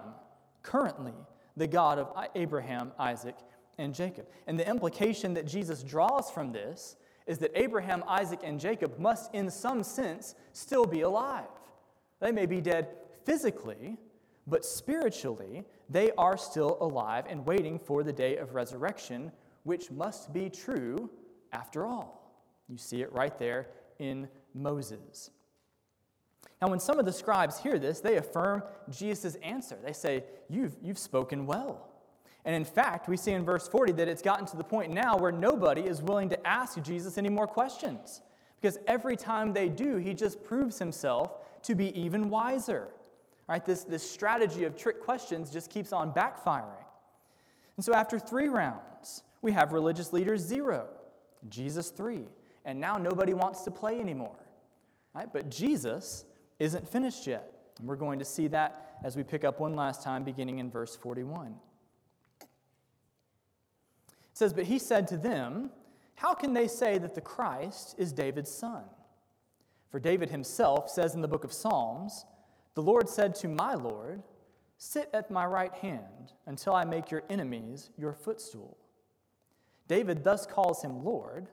currently 0.64 1.14
the 1.56 1.68
God 1.68 2.00
of 2.00 2.12
Abraham, 2.36 2.92
Isaac, 3.00 3.36
and 3.78 3.94
Jacob. 3.94 4.28
And 4.48 4.60
the 4.60 4.68
implication 4.68 5.34
that 5.36 5.48
Jesus 5.48 5.84
draws 5.84 6.30
from 6.30 6.52
this 6.52 6.98
is 7.28 7.38
that 7.40 7.52
Abraham, 7.56 8.04
Isaac, 8.08 8.40
and 8.44 8.60
Jacob 8.60 8.98
must, 9.00 9.34
in 9.34 9.50
some 9.50 9.84
sense, 9.84 10.36
still 10.54 10.86
be 10.86 11.02
alive. 11.02 11.46
They 12.20 12.32
may 12.32 12.46
be 12.46 12.62
dead 12.62 12.90
physically, 13.26 13.98
but 14.48 14.64
spiritually, 14.64 15.66
they 15.90 16.12
are 16.18 16.38
still 16.38 16.78
alive 16.80 17.26
and 17.28 17.46
waiting 17.46 17.78
for 17.78 18.02
the 18.02 18.14
day 18.14 18.38
of 18.38 18.56
resurrection, 18.56 19.32
which 19.64 19.92
must 19.92 20.34
be 20.34 20.50
true 20.50 21.10
after 21.52 21.86
all. 21.86 22.42
You 22.70 22.78
see 22.78 23.02
it 23.02 23.12
right 23.12 23.38
there 23.38 23.68
in 24.00 24.30
Moses. 24.54 25.32
Now, 26.62 26.70
when 26.70 26.80
some 26.80 26.98
of 26.98 27.06
the 27.06 27.12
scribes 27.12 27.60
hear 27.60 27.78
this, 27.78 28.00
they 28.00 28.16
affirm 28.18 28.64
Jesus' 28.90 29.36
answer. 29.44 29.78
They 29.84 29.94
say, 29.94 30.24
you've, 30.50 30.76
you've 30.82 30.98
spoken 30.98 31.46
well. 31.46 31.90
And 32.46 32.56
in 32.56 32.66
fact, 32.66 33.10
we 33.10 33.18
see 33.18 33.32
in 33.32 33.44
verse 33.44 33.68
40 33.68 33.92
that 33.94 34.08
it's 34.08 34.22
gotten 34.22 34.46
to 34.48 34.58
the 34.58 34.64
point 34.64 34.92
now 34.92 35.18
where 35.18 35.32
nobody 35.32 35.82
is 35.82 36.02
willing 36.02 36.30
to 36.30 36.48
ask 36.48 36.82
Jesus 36.82 37.18
any 37.18 37.30
more 37.30 37.48
questions 37.48 38.22
Because 38.60 38.80
every 38.88 39.18
time 39.18 39.52
they 39.52 39.68
do, 39.68 39.98
he 39.98 40.14
just 40.14 40.44
proves 40.44 40.80
himself 40.80 41.34
to 41.64 41.76
be 41.76 41.98
even 42.00 42.30
wiser. 42.30 42.88
Right? 43.48 43.66
This, 43.66 43.84
this 43.84 44.10
strategy 44.10 44.66
of 44.66 44.76
trick 44.76 45.02
questions 45.02 45.50
just 45.50 45.70
keeps 45.70 45.94
on 45.94 46.14
backfiring. 46.14 46.84
And 47.78 47.86
so 47.86 47.94
after 47.94 48.20
three 48.20 48.50
rounds, 48.50 49.24
we 49.42 49.52
have 49.54 49.72
religious 49.72 50.12
leaders 50.12 50.42
zero, 50.42 50.88
Jesus 51.50 51.90
three, 51.90 52.26
and 52.66 52.80
now 52.80 52.98
nobody 52.98 53.34
wants 53.34 53.64
to 53.64 53.72
play 53.72 54.00
anymore. 54.00 54.36
Right? 55.14 55.32
But 55.32 55.50
Jesus 55.50 56.26
isn't 56.60 56.88
finished 56.88 57.26
yet. 57.28 57.54
And 57.80 57.88
we're 57.88 57.96
going 57.96 58.20
to 58.20 58.26
see 58.26 58.48
that 58.50 58.98
as 59.04 59.16
we 59.16 59.24
pick 59.24 59.44
up 59.44 59.60
one 59.60 59.76
last 59.76 60.04
time, 60.04 60.24
beginning 60.24 60.60
in 60.60 60.70
verse 60.70 60.96
41. 60.96 61.56
It 62.42 62.48
says, 64.34 64.54
But 64.54 64.66
he 64.66 64.80
said 64.80 65.08
to 65.10 65.18
them, 65.18 65.70
How 66.16 66.34
can 66.34 66.54
they 66.54 66.68
say 66.68 66.98
that 66.98 67.16
the 67.16 67.22
Christ 67.22 67.96
is 67.98 68.12
David's 68.12 68.52
son? 68.52 68.84
For 69.90 70.00
David 70.00 70.30
himself 70.30 70.90
says 70.90 71.16
in 71.16 71.22
the 71.22 71.28
book 71.28 71.44
of 71.44 71.54
Psalms, 71.54 72.26
The 72.78 72.84
Lord 72.84 73.10
said 73.10 73.34
to 73.38 73.48
my 73.48 73.74
Lord, 73.74 74.22
Sit 74.78 75.10
at 75.12 75.32
my 75.32 75.48
right 75.48 75.74
hand 75.74 76.34
until 76.46 76.76
I 76.76 76.86
make 76.86 77.10
your 77.10 77.24
enemies 77.28 77.90
your 77.98 78.14
footstool. 78.14 78.78
David 79.88 80.24
thus 80.24 80.46
calls 80.46 80.84
him 80.84 81.04
Lord, 81.04 81.48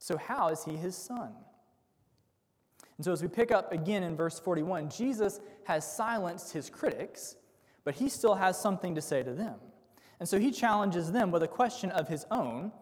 so 0.00 0.16
how 0.16 0.48
is 0.48 0.64
he 0.64 0.72
his 0.74 0.96
son? 0.96 1.30
And 2.96 3.04
so, 3.04 3.12
as 3.12 3.22
we 3.22 3.28
pick 3.28 3.52
up 3.52 3.70
again 3.70 4.02
in 4.02 4.16
verse 4.16 4.40
41, 4.40 4.90
Jesus 4.90 5.38
has 5.62 5.88
silenced 5.88 6.52
his 6.52 6.68
critics, 6.70 7.36
but 7.84 7.94
he 7.94 8.08
still 8.08 8.34
has 8.34 8.60
something 8.60 8.96
to 8.96 9.00
say 9.00 9.22
to 9.22 9.32
them. 9.32 9.54
And 10.18 10.28
so, 10.28 10.40
he 10.40 10.50
challenges 10.50 11.12
them 11.12 11.30
with 11.30 11.44
a 11.44 11.48
question 11.48 11.92
of 11.92 12.08
his 12.08 12.26
own 12.32 12.72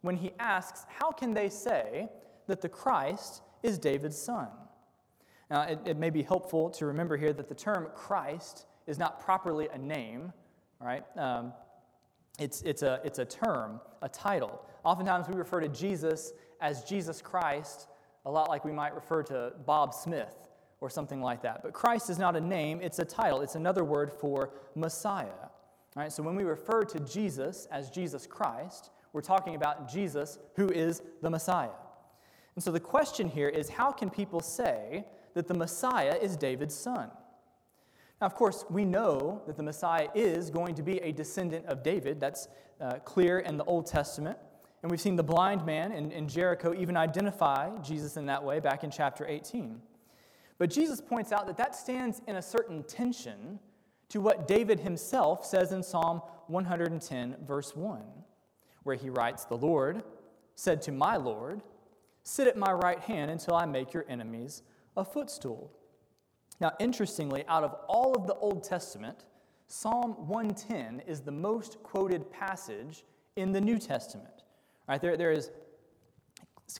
when 0.00 0.16
he 0.16 0.32
asks, 0.38 0.86
How 0.88 1.12
can 1.12 1.34
they 1.34 1.50
say 1.50 2.08
that 2.46 2.62
the 2.62 2.70
Christ 2.70 3.42
is 3.62 3.76
David's 3.76 4.16
son? 4.16 4.48
Now, 5.52 5.64
it, 5.64 5.80
it 5.84 5.98
may 5.98 6.08
be 6.08 6.22
helpful 6.22 6.70
to 6.70 6.86
remember 6.86 7.14
here 7.18 7.34
that 7.34 7.46
the 7.46 7.54
term 7.54 7.88
Christ 7.94 8.64
is 8.86 8.98
not 8.98 9.20
properly 9.20 9.68
a 9.70 9.76
name, 9.76 10.32
right? 10.80 11.04
Um, 11.14 11.52
it's, 12.38 12.62
it's, 12.62 12.80
a, 12.80 13.02
it's 13.04 13.18
a 13.18 13.26
term, 13.26 13.78
a 14.00 14.08
title. 14.08 14.64
Oftentimes 14.82 15.28
we 15.28 15.34
refer 15.34 15.60
to 15.60 15.68
Jesus 15.68 16.32
as 16.62 16.84
Jesus 16.84 17.20
Christ, 17.20 17.88
a 18.24 18.30
lot 18.30 18.48
like 18.48 18.64
we 18.64 18.72
might 18.72 18.94
refer 18.94 19.22
to 19.24 19.52
Bob 19.66 19.92
Smith 19.92 20.48
or 20.80 20.88
something 20.88 21.20
like 21.20 21.42
that. 21.42 21.62
But 21.62 21.74
Christ 21.74 22.08
is 22.08 22.18
not 22.18 22.34
a 22.34 22.40
name, 22.40 22.80
it's 22.80 22.98
a 22.98 23.04
title. 23.04 23.42
It's 23.42 23.54
another 23.54 23.84
word 23.84 24.10
for 24.10 24.54
Messiah. 24.74 25.50
Right? 25.94 26.10
So 26.10 26.22
when 26.22 26.34
we 26.34 26.44
refer 26.44 26.82
to 26.84 27.00
Jesus 27.00 27.68
as 27.70 27.90
Jesus 27.90 28.26
Christ, 28.26 28.88
we're 29.12 29.20
talking 29.20 29.54
about 29.54 29.92
Jesus 29.92 30.38
who 30.56 30.70
is 30.70 31.02
the 31.20 31.28
Messiah. 31.28 31.68
And 32.54 32.64
so 32.64 32.72
the 32.72 32.80
question 32.80 33.28
here 33.28 33.50
is 33.50 33.68
how 33.68 33.92
can 33.92 34.08
people 34.08 34.40
say 34.40 35.04
that 35.34 35.48
the 35.48 35.54
Messiah 35.54 36.16
is 36.20 36.36
David's 36.36 36.74
son? 36.74 37.10
Now, 38.20 38.26
of 38.26 38.34
course, 38.34 38.64
we 38.70 38.84
know 38.84 39.42
that 39.46 39.56
the 39.56 39.62
Messiah 39.62 40.08
is 40.14 40.48
going 40.48 40.74
to 40.76 40.82
be 40.82 40.98
a 40.98 41.12
descendant 41.12 41.66
of 41.66 41.82
David. 41.82 42.20
That's 42.20 42.48
uh, 42.80 42.94
clear 43.04 43.40
in 43.40 43.56
the 43.56 43.64
Old 43.64 43.86
Testament. 43.86 44.38
And 44.82 44.90
we've 44.90 45.00
seen 45.00 45.16
the 45.16 45.22
blind 45.22 45.64
man 45.64 45.92
in, 45.92 46.12
in 46.12 46.28
Jericho 46.28 46.74
even 46.74 46.96
identify 46.96 47.76
Jesus 47.78 48.16
in 48.16 48.26
that 48.26 48.42
way 48.42 48.60
back 48.60 48.84
in 48.84 48.90
chapter 48.90 49.26
18. 49.26 49.80
But 50.58 50.70
Jesus 50.70 51.00
points 51.00 51.32
out 51.32 51.46
that 51.46 51.56
that 51.56 51.74
stands 51.74 52.20
in 52.28 52.36
a 52.36 52.42
certain 52.42 52.84
tension 52.84 53.58
to 54.08 54.20
what 54.20 54.46
David 54.46 54.78
himself 54.78 55.44
says 55.44 55.72
in 55.72 55.82
Psalm 55.82 56.22
110, 56.46 57.36
verse 57.44 57.74
1, 57.74 58.02
where 58.82 58.94
he 58.94 59.10
writes, 59.10 59.44
The 59.44 59.56
Lord 59.56 60.02
said 60.54 60.82
to 60.82 60.92
my 60.92 61.16
Lord, 61.16 61.62
Sit 62.22 62.46
at 62.46 62.56
my 62.56 62.72
right 62.72 63.00
hand 63.00 63.30
until 63.30 63.54
I 63.54 63.66
make 63.66 63.92
your 63.92 64.04
enemies 64.08 64.62
a 64.96 65.04
footstool. 65.04 65.70
Now, 66.60 66.72
interestingly, 66.78 67.44
out 67.48 67.64
of 67.64 67.76
all 67.88 68.14
of 68.14 68.26
the 68.26 68.34
Old 68.34 68.62
Testament, 68.62 69.24
Psalm 69.66 70.12
110 70.28 71.02
is 71.06 71.20
the 71.20 71.32
most 71.32 71.82
quoted 71.82 72.30
passage 72.30 73.04
in 73.36 73.52
the 73.52 73.60
New 73.60 73.78
Testament. 73.78 74.44
Right, 74.88 75.00
there, 75.00 75.16
there 75.16 75.32
is 75.32 75.50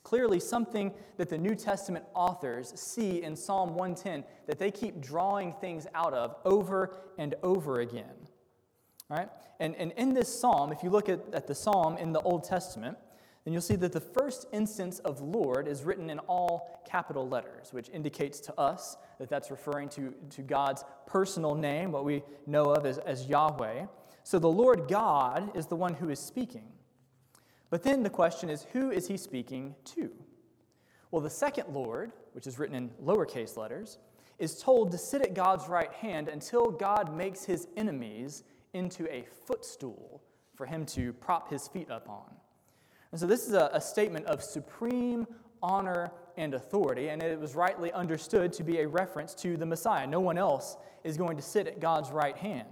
clearly 0.03 0.39
something 0.39 0.93
that 1.17 1.29
the 1.29 1.37
New 1.37 1.55
Testament 1.55 2.05
authors 2.13 2.73
see 2.75 3.23
in 3.23 3.35
Psalm 3.35 3.75
110 3.75 4.23
that 4.47 4.59
they 4.59 4.71
keep 4.71 5.01
drawing 5.01 5.53
things 5.53 5.87
out 5.93 6.13
of 6.13 6.35
over 6.45 6.95
and 7.17 7.35
over 7.43 7.79
again. 7.79 8.27
Right? 9.09 9.29
And, 9.59 9.75
and 9.75 9.91
in 9.93 10.13
this 10.13 10.39
psalm, 10.39 10.71
if 10.71 10.83
you 10.83 10.89
look 10.89 11.09
at, 11.09 11.21
at 11.33 11.47
the 11.47 11.55
psalm 11.55 11.97
in 11.97 12.13
the 12.13 12.21
Old 12.21 12.43
Testament, 12.43 12.97
then 13.43 13.53
you'll 13.53 13.61
see 13.61 13.75
that 13.75 13.91
the 13.91 13.99
first 13.99 14.45
instance 14.53 14.99
of 14.99 15.19
Lord 15.21 15.67
is 15.67 15.83
written 15.83 16.09
in 16.09 16.19
all 16.19 16.81
capital 16.89 17.27
letters, 17.27 17.73
which 17.73 17.89
indicates 17.89 18.39
to 18.41 18.57
us 18.59 18.95
that 19.19 19.29
that's 19.29 19.51
referring 19.51 19.89
to, 19.89 20.13
to 20.29 20.41
God's 20.41 20.85
personal 21.05 21.53
name, 21.53 21.91
what 21.91 22.05
we 22.05 22.23
know 22.47 22.71
of 22.71 22.85
as, 22.85 22.99
as 22.99 23.27
Yahweh. 23.27 23.85
So 24.23 24.39
the 24.39 24.47
Lord 24.47 24.87
God 24.87 25.55
is 25.57 25.67
the 25.67 25.75
one 25.75 25.93
who 25.93 26.09
is 26.09 26.19
speaking. 26.19 26.69
But 27.69 27.83
then 27.83 28.03
the 28.03 28.09
question 28.09 28.49
is, 28.49 28.65
who 28.71 28.91
is 28.91 29.07
he 29.07 29.17
speaking 29.17 29.75
to? 29.95 30.11
Well, 31.11 31.21
the 31.21 31.29
second 31.29 31.67
Lord, 31.73 32.13
which 32.31 32.47
is 32.47 32.57
written 32.57 32.75
in 32.75 32.91
lowercase 33.03 33.57
letters, 33.57 33.97
is 34.39 34.61
told 34.61 34.91
to 34.91 34.97
sit 34.97 35.21
at 35.21 35.33
God's 35.33 35.67
right 35.67 35.91
hand 35.91 36.27
until 36.29 36.71
God 36.71 37.15
makes 37.15 37.43
his 37.43 37.67
enemies 37.75 38.43
into 38.73 39.11
a 39.13 39.25
footstool 39.45 40.23
for 40.55 40.65
him 40.65 40.85
to 40.87 41.13
prop 41.13 41.49
his 41.49 41.67
feet 41.67 41.91
up 41.91 42.09
on. 42.09 42.33
And 43.13 43.19
so 43.19 43.27
this 43.27 43.47
is 43.47 43.53
a, 43.53 43.69
a 43.73 43.79
statement 43.79 44.25
of 44.25 44.41
supreme 44.41 45.27
honor 45.61 46.11
and 46.35 46.55
authority, 46.55 47.09
and 47.09 47.21
it 47.21 47.39
was 47.39 47.53
rightly 47.53 47.91
understood 47.93 48.51
to 48.53 48.63
be 48.63 48.79
a 48.79 48.87
reference 48.87 49.35
to 49.35 49.55
the 49.55 49.67
Messiah. 49.67 50.07
No 50.07 50.19
one 50.19 50.35
else 50.35 50.77
is 51.03 51.15
going 51.15 51.37
to 51.37 51.43
sit 51.43 51.67
at 51.67 51.79
God's 51.79 52.09
right 52.09 52.35
hand. 52.35 52.67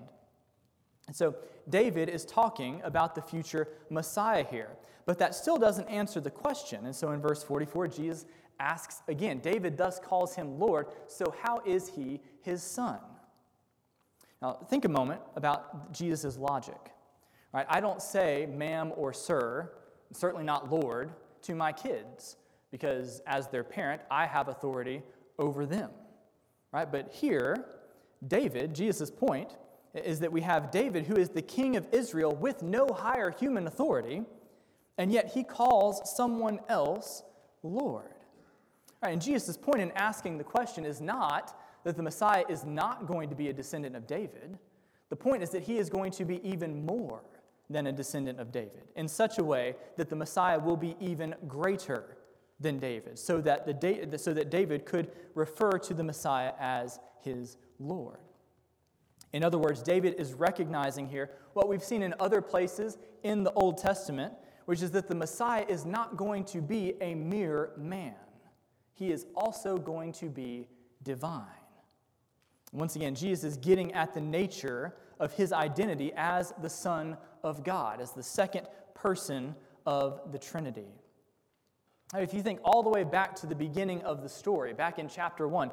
And 1.05 1.15
so 1.15 1.35
David 1.69 2.09
is 2.09 2.25
talking 2.25 2.81
about 2.83 3.13
the 3.13 3.21
future 3.21 3.67
Messiah 3.91 4.43
here, 4.43 4.71
but 5.05 5.19
that 5.19 5.35
still 5.35 5.57
doesn't 5.57 5.87
answer 5.87 6.19
the 6.19 6.31
question. 6.31 6.87
And 6.87 6.95
so 6.95 7.11
in 7.11 7.21
verse 7.21 7.43
44, 7.43 7.89
Jesus 7.89 8.25
asks 8.59 9.03
again 9.07 9.41
David 9.41 9.77
thus 9.77 9.99
calls 9.99 10.33
him 10.33 10.57
Lord, 10.57 10.87
so 11.05 11.35
how 11.43 11.61
is 11.67 11.87
he 11.87 12.19
his 12.41 12.63
son? 12.63 12.97
Now, 14.41 14.53
think 14.71 14.85
a 14.85 14.89
moment 14.89 15.21
about 15.35 15.93
Jesus' 15.93 16.35
logic. 16.35 16.79
Right? 17.53 17.67
I 17.69 17.79
don't 17.79 18.01
say 18.01 18.47
ma'am 18.51 18.91
or 18.95 19.13
sir 19.13 19.71
certainly 20.13 20.43
not 20.43 20.71
Lord, 20.71 21.11
to 21.43 21.55
my 21.55 21.71
kids, 21.71 22.37
because 22.71 23.21
as 23.27 23.47
their 23.47 23.63
parent, 23.63 24.01
I 24.09 24.25
have 24.25 24.47
authority 24.47 25.01
over 25.37 25.65
them. 25.65 25.91
Right? 26.71 26.89
But 26.89 27.11
here, 27.11 27.65
David, 28.27 28.73
Jesus' 28.73 29.11
point, 29.11 29.57
is 29.93 30.19
that 30.19 30.31
we 30.31 30.41
have 30.41 30.71
David, 30.71 31.05
who 31.05 31.17
is 31.17 31.29
the 31.29 31.41
king 31.41 31.75
of 31.75 31.87
Israel 31.91 32.33
with 32.33 32.63
no 32.63 32.87
higher 32.87 33.31
human 33.31 33.67
authority, 33.67 34.23
and 34.97 35.11
yet 35.11 35.31
he 35.33 35.43
calls 35.43 36.15
someone 36.15 36.59
else 36.69 37.23
Lord. 37.63 38.13
Right, 39.03 39.13
and 39.13 39.21
Jesus' 39.21 39.57
point 39.57 39.81
in 39.81 39.91
asking 39.91 40.37
the 40.37 40.43
question 40.43 40.85
is 40.85 41.01
not 41.01 41.57
that 41.83 41.97
the 41.97 42.03
Messiah 42.03 42.43
is 42.47 42.63
not 42.63 43.07
going 43.07 43.29
to 43.29 43.35
be 43.35 43.49
a 43.49 43.53
descendant 43.53 43.95
of 43.95 44.07
David. 44.07 44.57
The 45.09 45.15
point 45.15 45.43
is 45.43 45.49
that 45.49 45.63
he 45.63 45.77
is 45.77 45.89
going 45.89 46.11
to 46.13 46.25
be 46.25 46.39
even 46.47 46.85
more 46.85 47.21
than 47.71 47.87
a 47.87 47.91
descendant 47.91 48.39
of 48.39 48.51
David, 48.51 48.83
in 48.95 49.07
such 49.07 49.37
a 49.37 49.43
way 49.43 49.75
that 49.97 50.09
the 50.09 50.15
Messiah 50.15 50.59
will 50.59 50.77
be 50.77 50.95
even 50.99 51.35
greater 51.47 52.17
than 52.59 52.77
David, 52.79 53.17
so 53.17 53.41
that, 53.41 53.65
the, 53.65 54.17
so 54.17 54.33
that 54.33 54.51
David 54.51 54.85
could 54.85 55.11
refer 55.33 55.71
to 55.79 55.93
the 55.93 56.03
Messiah 56.03 56.53
as 56.59 56.99
his 57.21 57.57
Lord. 57.79 58.19
In 59.33 59.43
other 59.43 59.57
words, 59.57 59.81
David 59.81 60.15
is 60.17 60.33
recognizing 60.33 61.07
here 61.07 61.31
what 61.53 61.67
we've 61.67 61.83
seen 61.83 62.03
in 62.03 62.13
other 62.19 62.41
places 62.41 62.97
in 63.23 63.43
the 63.43 63.51
Old 63.53 63.77
Testament, 63.77 64.33
which 64.65 64.81
is 64.81 64.91
that 64.91 65.07
the 65.07 65.15
Messiah 65.15 65.65
is 65.67 65.85
not 65.85 66.17
going 66.17 66.43
to 66.45 66.61
be 66.61 66.93
a 67.01 67.15
mere 67.15 67.71
man, 67.77 68.15
he 68.93 69.11
is 69.11 69.25
also 69.35 69.77
going 69.77 70.11
to 70.13 70.27
be 70.27 70.67
divine. 71.03 71.45
Once 72.71 72.95
again, 72.95 73.15
Jesus 73.15 73.43
is 73.43 73.57
getting 73.57 73.91
at 73.93 74.13
the 74.13 74.21
nature 74.21 74.95
of 75.21 75.31
his 75.33 75.53
identity 75.53 76.11
as 76.17 76.51
the 76.61 76.69
Son 76.69 77.15
of 77.43 77.63
God, 77.63 78.01
as 78.01 78.11
the 78.11 78.23
second 78.23 78.67
person 78.95 79.55
of 79.85 80.19
the 80.31 80.39
Trinity. 80.39 80.87
If 82.13 82.33
you 82.33 82.41
think 82.41 82.59
all 82.63 82.83
the 82.83 82.89
way 82.89 83.05
back 83.05 83.35
to 83.37 83.47
the 83.47 83.55
beginning 83.55 84.01
of 84.01 84.23
the 84.23 84.27
story, 84.27 84.73
back 84.73 84.99
in 84.99 85.07
chapter 85.07 85.47
1, 85.47 85.71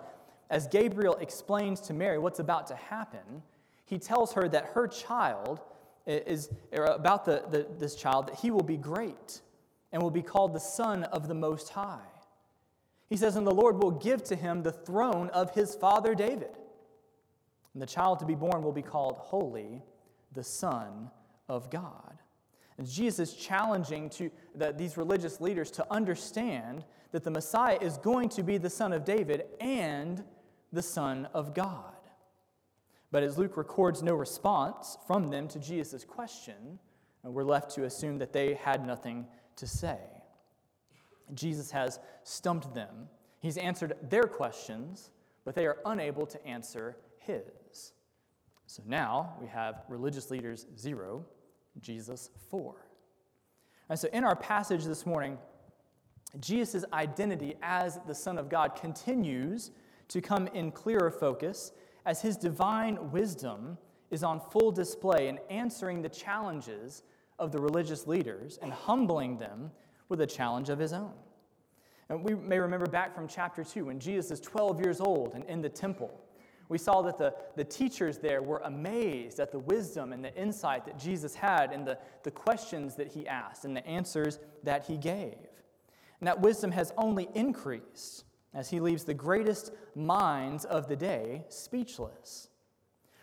as 0.51 0.69
Gabriel 0.69 1.17
explains 1.17 1.81
to 1.81 1.95
Mary 1.95 2.19
what's 2.19 2.39
about 2.39 2.69
to 2.69 2.77
happen, 2.77 3.43
he 3.87 3.99
tells 3.99 4.35
her 4.35 4.49
that 4.51 4.67
her 4.75 4.87
child 4.87 5.61
is 6.07 6.51
about 6.77 7.25
the, 7.25 7.43
the, 7.51 7.67
this 7.79 7.97
child, 7.97 8.29
that 8.29 8.37
he 8.37 8.51
will 8.51 8.63
be 8.63 8.77
great 8.77 9.41
and 9.93 10.03
will 10.03 10.11
be 10.11 10.23
called 10.23 10.55
the 10.55 10.61
Son 10.61 11.05
of 11.05 11.27
the 11.27 11.35
Most 11.35 11.71
High. 11.71 11.99
He 13.09 13.17
says, 13.17 13.37
And 13.37 13.47
the 13.47 13.55
Lord 13.55 13.83
will 13.83 13.91
give 13.93 14.23
to 14.25 14.37
him 14.37 14.63
the 14.63 14.73
throne 14.73 15.31
of 15.31 15.55
his 15.55 15.75
father 15.75 16.15
David. 16.15 16.57
And 17.75 17.83
the 17.83 17.87
child 17.87 18.19
to 18.21 18.27
be 18.27 18.35
born 18.35 18.63
will 18.63 18.73
be 18.73 18.83
called 18.83 19.17
Holy, 19.19 19.83
the 20.33 20.45
Son 20.45 21.11
of 21.49 21.71
God. 21.71 22.19
And 22.77 22.87
Jesus 22.87 23.31
is 23.31 23.35
challenging 23.35 24.09
to 24.11 24.31
the, 24.55 24.73
these 24.73 24.97
religious 24.97 25.41
leaders 25.41 25.71
to 25.73 25.87
understand 25.93 26.85
that 27.13 27.25
the 27.25 27.31
Messiah 27.31 27.79
is 27.81 27.99
going 27.99 28.29
to 28.31 28.43
be 28.43 28.59
the 28.59 28.71
Son 28.71 28.93
of 28.93 29.05
David 29.05 29.47
and 29.61 30.23
the 30.73 30.83
Son 30.83 31.29
of 31.35 31.55
God. 31.55 31.95
But 33.11 33.23
as 33.23 33.39
Luke 33.39 33.57
records 33.57 34.03
no 34.03 34.15
response 34.15 34.99
from 35.07 35.29
them 35.29 35.49
to 35.49 35.59
Jesus' 35.59 36.05
question, 36.05 36.79
uh, 37.25 37.31
we're 37.31 37.45
left 37.45 37.75
to 37.75 37.85
assume 37.85 38.19
that 38.19 38.33
they 38.33 38.55
had 38.55 38.87
nothing 38.87 39.27
to 39.57 39.67
say. 39.67 39.99
Jesus 41.35 41.71
has 41.71 41.99
stumped 42.23 42.75
them. 42.75 43.09
He's 43.41 43.57
answered 43.57 43.95
their 44.03 44.25
questions, 44.25 45.11
but 45.45 45.55
they 45.55 45.67
are 45.67 45.79
unable 45.87 46.27
to 46.27 46.47
answer 46.47 46.97
his. 47.29 47.93
So 48.67 48.83
now 48.87 49.35
we 49.41 49.47
have 49.47 49.83
religious 49.89 50.31
leaders 50.31 50.67
zero, 50.77 51.25
Jesus 51.81 52.31
four. 52.51 52.75
And 53.89 53.99
so 53.99 54.09
in 54.13 54.25
our 54.25 54.37
passage 54.37 54.85
this 54.85 55.07
morning, 55.07 55.39
Jesus' 56.41 56.85
identity 56.93 57.55
as 57.63 58.01
the 58.07 58.15
Son 58.15 58.37
of 58.37 58.49
God 58.49 58.75
continues 58.75 59.71
to 60.09 60.21
come 60.21 60.49
in 60.49 60.71
clearer 60.71 61.11
focus 61.11 61.73
as 62.05 62.21
his 62.21 62.37
divine 62.37 63.11
wisdom 63.11 63.79
is 64.11 64.23
on 64.23 64.41
full 64.51 64.71
display 64.71 65.29
in 65.29 65.39
answering 65.51 66.03
the 66.03 66.09
challenges 66.09 67.03
of 67.39 67.53
the 67.53 67.59
religious 67.59 68.07
leaders 68.07 68.59
and 68.63 68.73
humbling 68.73 69.37
them 69.39 69.71
with 70.09 70.21
a 70.21 70.27
challenge 70.27 70.69
of 70.71 70.79
his 70.79 70.93
own. 70.93 71.13
And 72.09 72.25
we 72.25 72.35
may 72.35 72.59
remember 72.59 72.87
back 72.87 73.15
from 73.15 73.29
chapter 73.29 73.63
2 73.63 73.87
when 73.87 74.01
Jesus 74.01 74.31
is 74.31 74.41
12 74.41 74.81
years 74.81 75.01
old 75.01 75.35
and 75.35 75.45
in 75.45 75.61
the 75.61 75.69
temple. 75.69 76.11
We 76.69 76.79
saw 76.79 77.03
that 77.03 77.17
the, 77.17 77.35
the 77.57 77.65
teachers 77.65 78.19
there 78.19 78.43
were 78.43 78.61
amazed 78.65 79.41
at 79.41 79.53
the 79.53 79.59
wisdom 79.59 80.13
and 80.13 80.23
the 80.23 80.35
insight 80.35 80.85
that 80.85 80.99
Jesus 80.99 81.35
had 81.35 81.73
and 81.73 81.87
the, 81.87 81.99
the 82.25 82.31
questions 82.31 82.95
that 82.97 83.09
he 83.09 83.27
asked 83.27 83.65
and 83.65 83.77
the 83.77 83.87
answers 83.87 84.39
that 84.65 84.85
he 84.85 84.99
gave. 84.99 85.37
And 86.21 86.27
that 86.27 86.41
wisdom 86.41 86.73
has 86.73 86.93
only 86.99 87.29
increased 87.35 88.25
as 88.53 88.69
he 88.71 88.81
leaves 88.81 89.05
the 89.05 89.15
greatest 89.15 89.73
minds 89.95 90.65
of 90.65 90.89
the 90.89 90.97
day 90.97 91.45
speechless. 91.49 92.49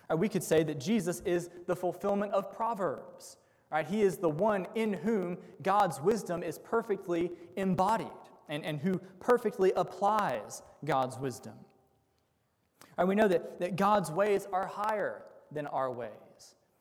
Or 0.10 0.16
we 0.16 0.30
could 0.30 0.44
say 0.44 0.64
that 0.64 0.80
Jesus 0.80 1.22
is 1.22 1.50
the 1.66 1.76
fulfillment 1.76 2.32
of 2.32 2.52
Proverbs. 2.52 3.38
Right? 3.72 3.86
He 3.86 4.02
is 4.02 4.18
the 4.18 4.30
one 4.30 4.68
in 4.76 4.94
whom 4.94 5.38
God's 5.62 6.00
wisdom 6.00 6.44
is 6.44 6.60
perfectly 6.60 7.32
embodied 7.58 8.08
and, 8.48 8.64
and 8.64 8.80
who 8.80 9.00
perfectly 9.20 9.74
applies 9.76 10.62
God's 10.86 11.18
wisdom. 11.18 11.54
Right? 12.98 13.08
We 13.08 13.16
know 13.16 13.28
that, 13.28 13.60
that 13.60 13.76
God's 13.76 14.12
ways 14.12 14.48
are 14.52 14.68
higher 14.68 15.24
than 15.52 15.68
our 15.68 15.92
ways 15.92 16.12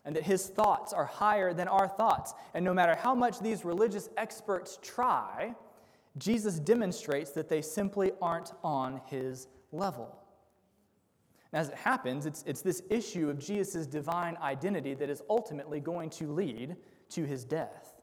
and 0.05 0.15
that 0.15 0.23
his 0.23 0.47
thoughts 0.47 0.93
are 0.93 1.07
higher 1.07 1.55
than 1.55 1.69
our 1.69 1.89
thoughts. 1.89 2.35
And 2.53 2.65
no 2.65 2.75
matter 2.75 2.95
how 2.95 3.15
much 3.15 3.41
these 3.41 3.65
religious 3.65 4.11
experts 4.17 4.79
try, 4.83 5.55
Jesus 6.19 6.59
demonstrates 6.59 7.31
that 7.33 7.49
they 7.49 7.63
simply 7.63 8.13
aren't 8.21 8.53
on 8.63 9.01
his 9.07 9.49
level. 9.73 10.19
And 11.53 11.61
as 11.61 11.69
it 11.69 11.77
happens, 11.77 12.27
it's, 12.27 12.45
it's 12.47 12.63
this 12.63 12.83
issue 12.91 13.31
of 13.31 13.39
Jesus' 13.39 13.87
divine 13.87 14.37
identity 14.43 14.95
that 14.95 15.09
is 15.09 15.23
ultimately 15.31 15.81
going 15.81 16.11
to 16.11 16.33
lead 16.33 16.77
to 17.11 17.25
his 17.25 17.45
death, 17.45 17.95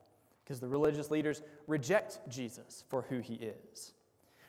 because 0.44 0.60
the 0.60 0.68
religious 0.68 1.12
leaders 1.12 1.42
reject 1.68 2.20
Jesus 2.30 2.84
for 2.90 3.04
who 3.04 3.20
he 3.20 3.36
is. 3.36 3.94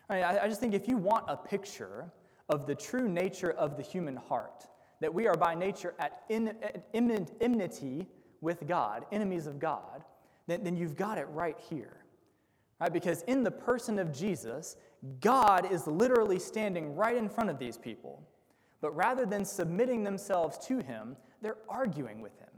I, 0.09 0.41
I 0.41 0.49
just 0.49 0.61
think 0.61 0.75
if 0.75 0.89
you 0.89 0.97
want 0.97 1.25
a 1.29 1.37
picture 1.37 2.11
of 2.53 2.67
the 2.67 2.75
true 2.75 3.09
nature 3.09 3.51
of 3.53 3.79
the 3.79 3.83
human 3.83 4.15
heart, 4.15 4.67
that 5.01 5.13
we 5.13 5.27
are 5.27 5.35
by 5.35 5.55
nature 5.55 5.95
at, 5.99 6.23
in, 6.29 6.49
at 6.49 6.87
enmity 6.93 8.07
with 8.43 8.69
God, 8.69 9.07
enemies 9.11 9.47
of 9.47 9.59
God, 9.59 10.05
then, 10.47 10.63
then 10.63 10.77
you've 10.77 10.95
got 10.95 11.17
it 11.17 11.27
right 11.31 11.57
here. 11.71 11.97
Right? 12.79 12.93
Because 12.93 13.23
in 13.23 13.43
the 13.43 13.51
person 13.51 13.99
of 13.99 14.13
Jesus, 14.13 14.77
God 15.21 15.73
is 15.73 15.87
literally 15.87 16.39
standing 16.39 16.95
right 16.95 17.17
in 17.17 17.31
front 17.31 17.49
of 17.49 17.59
these 17.59 17.79
people. 17.79 18.23
But 18.83 18.95
rather 18.95 19.25
than 19.25 19.47
submitting 19.47 20.05
themselves 20.05 20.59
to 20.67 20.81
him, 20.81 21.17
they're 21.41 21.57
arguing 21.71 22.21
with 22.21 22.37
him. 22.39 22.49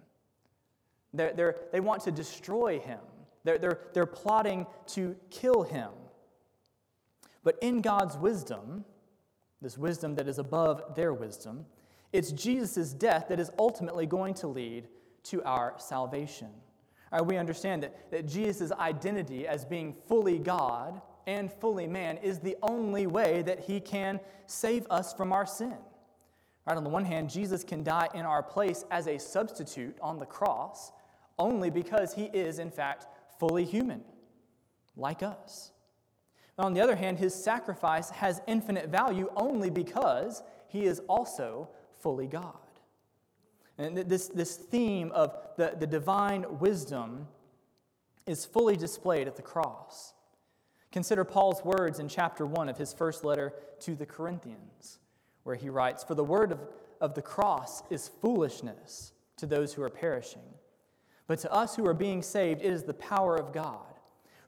They're, 1.13 1.35
they're, 1.35 1.57
they 1.71 1.81
want 1.81 2.03
to 2.03 2.11
destroy 2.11 2.81
him. 2.81 2.99
They're, 3.45 3.59
they're, 3.59 3.79
they're 3.93 4.07
plotting 4.07 4.67
to 4.89 5.15
kill 5.31 5.63
him. 5.63 5.91
But 7.45 7.59
in 7.63 7.81
God's 7.81 8.17
wisdom, 8.17 8.85
this 9.65 9.77
wisdom 9.79 10.15
that 10.15 10.29
is 10.29 10.39
above 10.39 10.95
their 10.95 11.13
wisdom, 11.13 11.65
it's 12.13 12.31
Jesus' 12.31 12.93
death 12.93 13.27
that 13.29 13.41
is 13.41 13.51
ultimately 13.59 14.07
going 14.07 14.35
to 14.35 14.47
lead 14.47 14.87
to 15.25 15.43
our 15.43 15.75
salvation. 15.79 16.51
Right, 17.11 17.25
we 17.25 17.37
understand 17.37 17.83
that, 17.83 18.11
that 18.11 18.29
Jesus' 18.29 18.71
identity 18.73 19.49
as 19.49 19.65
being 19.65 19.97
fully 20.07 20.39
God 20.39 21.01
and 21.27 21.53
fully 21.53 21.87
man 21.87 22.19
is 22.19 22.39
the 22.39 22.57
only 22.63 23.07
way 23.07 23.43
that 23.43 23.61
he 23.61 23.81
can 23.81 24.21
save 24.47 24.87
us 24.91 25.15
from 25.15 25.33
our 25.33 25.47
sin. 25.47 25.77
Right, 26.67 26.77
on 26.77 26.85
the 26.85 26.91
one 26.91 27.05
hand, 27.05 27.31
Jesus 27.31 27.65
can 27.65 27.83
die 27.83 28.09
in 28.15 28.27
our 28.27 28.43
place 28.43 28.85
as 28.91 29.07
a 29.07 29.19
substitute 29.19 29.97
on 30.01 30.19
the 30.19 30.27
cross 30.27 30.93
only 31.39 31.71
because 31.71 32.15
he 32.15 32.25
is, 32.25 32.59
in 32.59 32.71
fact, 32.71 33.07
fully 33.39 33.65
human, 33.65 34.03
like 34.97 35.23
us. 35.23 35.73
On 36.59 36.75
the 36.75 36.81
other 36.81 36.97
hand, 36.97 37.19
his 37.19 37.35
sacrifice 37.35 38.11
has 38.11 38.41
infinite 38.47 38.89
value 38.89 39.31
only 39.37 39.71
because 39.71 40.43
he 40.69 40.85
is 40.85 41.01
also 41.09 41.69
fully 42.01 42.27
God. 42.27 42.57
And 43.77 43.97
this, 43.97 44.29
this 44.29 44.57
theme 44.57 45.11
of 45.13 45.37
the, 45.57 45.75
the 45.79 45.87
divine 45.87 46.45
wisdom 46.61 47.27
is 48.27 48.45
fully 48.45 48.77
displayed 48.77 49.27
at 49.27 49.37
the 49.37 49.43
cross. 49.43 50.15
Consider 50.93 51.25
Paul's 51.25 51.65
words 51.65 51.99
in 51.99 52.09
chapter 52.09 52.47
1 52.47 52.69
of 52.69 52.79
his 52.79 52.93
first 52.93 53.25
letter 53.25 53.53
to 53.81 53.97
the 53.97 54.07
Corinthians, 54.07 55.01
where 55.43 55.57
he 55.57 55.69
writes 55.69 56.05
For 56.05 56.15
the 56.15 56.23
word 56.23 56.53
of, 56.53 56.61
of 57.01 57.15
the 57.15 57.23
cross 57.23 57.83
is 57.91 58.09
foolishness 58.21 59.13
to 59.37 59.47
those 59.47 59.75
who 59.75 59.83
are 59.83 59.91
perishing, 59.91 60.55
but 61.27 61.41
to 61.41 61.53
us 61.53 61.75
who 61.75 61.85
are 61.87 61.95
being 61.95 62.23
saved, 62.23 62.63
it 62.63 62.73
is 62.73 62.85
the 62.85 62.95
power 62.95 63.35
of 63.35 63.53
God. 63.53 63.94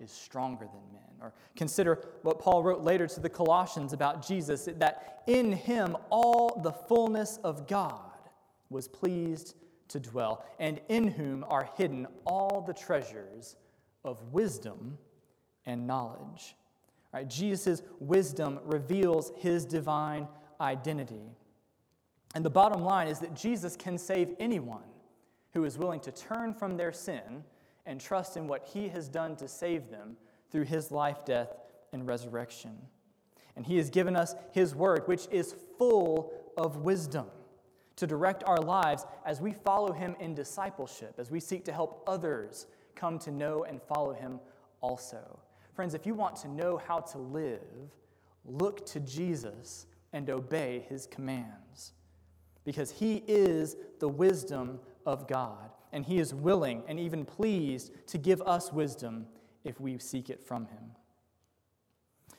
is 0.00 0.10
stronger 0.10 0.66
than 0.66 0.92
men. 0.92 1.02
Or 1.20 1.32
consider 1.56 2.04
what 2.22 2.38
Paul 2.38 2.62
wrote 2.62 2.82
later 2.82 3.06
to 3.06 3.20
the 3.20 3.28
Colossians 3.28 3.92
about 3.92 4.26
Jesus 4.26 4.68
that 4.78 5.22
in 5.26 5.52
him 5.52 5.96
all 6.10 6.60
the 6.62 6.72
fullness 6.72 7.38
of 7.44 7.66
God 7.66 8.00
was 8.70 8.88
pleased 8.88 9.54
to 9.88 10.00
dwell, 10.00 10.44
and 10.58 10.80
in 10.88 11.08
whom 11.08 11.44
are 11.48 11.68
hidden 11.76 12.06
all 12.24 12.64
the 12.66 12.72
treasures 12.72 13.56
of 14.04 14.32
wisdom 14.32 14.98
and 15.66 15.86
knowledge. 15.86 16.56
Right? 17.12 17.28
Jesus' 17.28 17.82
wisdom 18.00 18.58
reveals 18.64 19.30
his 19.36 19.64
divine 19.64 20.26
identity. 20.60 21.30
And 22.34 22.44
the 22.44 22.50
bottom 22.50 22.82
line 22.82 23.06
is 23.06 23.20
that 23.20 23.34
Jesus 23.34 23.76
can 23.76 23.96
save 23.96 24.34
anyone 24.40 24.82
who 25.52 25.64
is 25.64 25.78
willing 25.78 26.00
to 26.00 26.10
turn 26.10 26.52
from 26.52 26.76
their 26.76 26.92
sin 26.92 27.44
and 27.86 28.00
trust 28.00 28.36
in 28.36 28.46
what 28.46 28.64
he 28.72 28.88
has 28.88 29.08
done 29.08 29.36
to 29.36 29.48
save 29.48 29.90
them 29.90 30.16
through 30.50 30.64
his 30.64 30.90
life, 30.90 31.24
death, 31.24 31.54
and 31.92 32.06
resurrection. 32.06 32.76
And 33.56 33.66
he 33.66 33.76
has 33.76 33.90
given 33.90 34.16
us 34.16 34.34
his 34.52 34.74
word, 34.74 35.06
which 35.06 35.26
is 35.30 35.54
full 35.78 36.32
of 36.56 36.78
wisdom 36.78 37.26
to 37.96 38.06
direct 38.06 38.42
our 38.44 38.58
lives 38.58 39.06
as 39.24 39.40
we 39.40 39.52
follow 39.52 39.92
him 39.92 40.16
in 40.18 40.34
discipleship, 40.34 41.14
as 41.18 41.30
we 41.30 41.40
seek 41.40 41.64
to 41.64 41.72
help 41.72 42.02
others 42.06 42.66
come 42.94 43.18
to 43.20 43.30
know 43.30 43.64
and 43.64 43.80
follow 43.82 44.12
him 44.12 44.40
also. 44.80 45.38
Friends, 45.74 45.94
if 45.94 46.06
you 46.06 46.14
want 46.14 46.36
to 46.36 46.48
know 46.48 46.76
how 46.76 47.00
to 47.00 47.18
live, 47.18 47.60
look 48.44 48.84
to 48.86 49.00
Jesus 49.00 49.86
and 50.12 50.30
obey 50.30 50.84
his 50.88 51.06
commands. 51.06 51.92
Because 52.64 52.90
he 52.90 53.22
is 53.26 53.76
the 53.98 54.08
wisdom 54.08 54.80
of 55.04 55.28
God, 55.28 55.70
and 55.94 56.04
he 56.04 56.18
is 56.18 56.34
willing 56.34 56.82
and 56.88 56.98
even 56.98 57.24
pleased 57.24 57.92
to 58.08 58.18
give 58.18 58.42
us 58.42 58.72
wisdom 58.72 59.26
if 59.62 59.80
we 59.80 59.96
seek 59.96 60.28
it 60.28 60.42
from 60.42 60.66
him. 60.66 60.90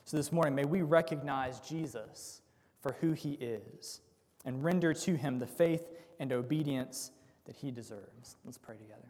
So 0.04 0.18
this 0.18 0.30
morning, 0.30 0.54
may 0.54 0.66
we 0.66 0.82
recognize 0.82 1.58
Jesus 1.60 2.42
for 2.82 2.92
who 3.00 3.12
he 3.12 3.32
is 3.32 4.02
and 4.44 4.62
render 4.62 4.92
to 4.92 5.16
him 5.16 5.38
the 5.38 5.46
faith 5.46 5.88
and 6.20 6.32
obedience 6.32 7.10
that 7.46 7.56
he 7.56 7.70
deserves. 7.70 8.36
Let's 8.44 8.58
pray 8.58 8.76
together. 8.76 9.08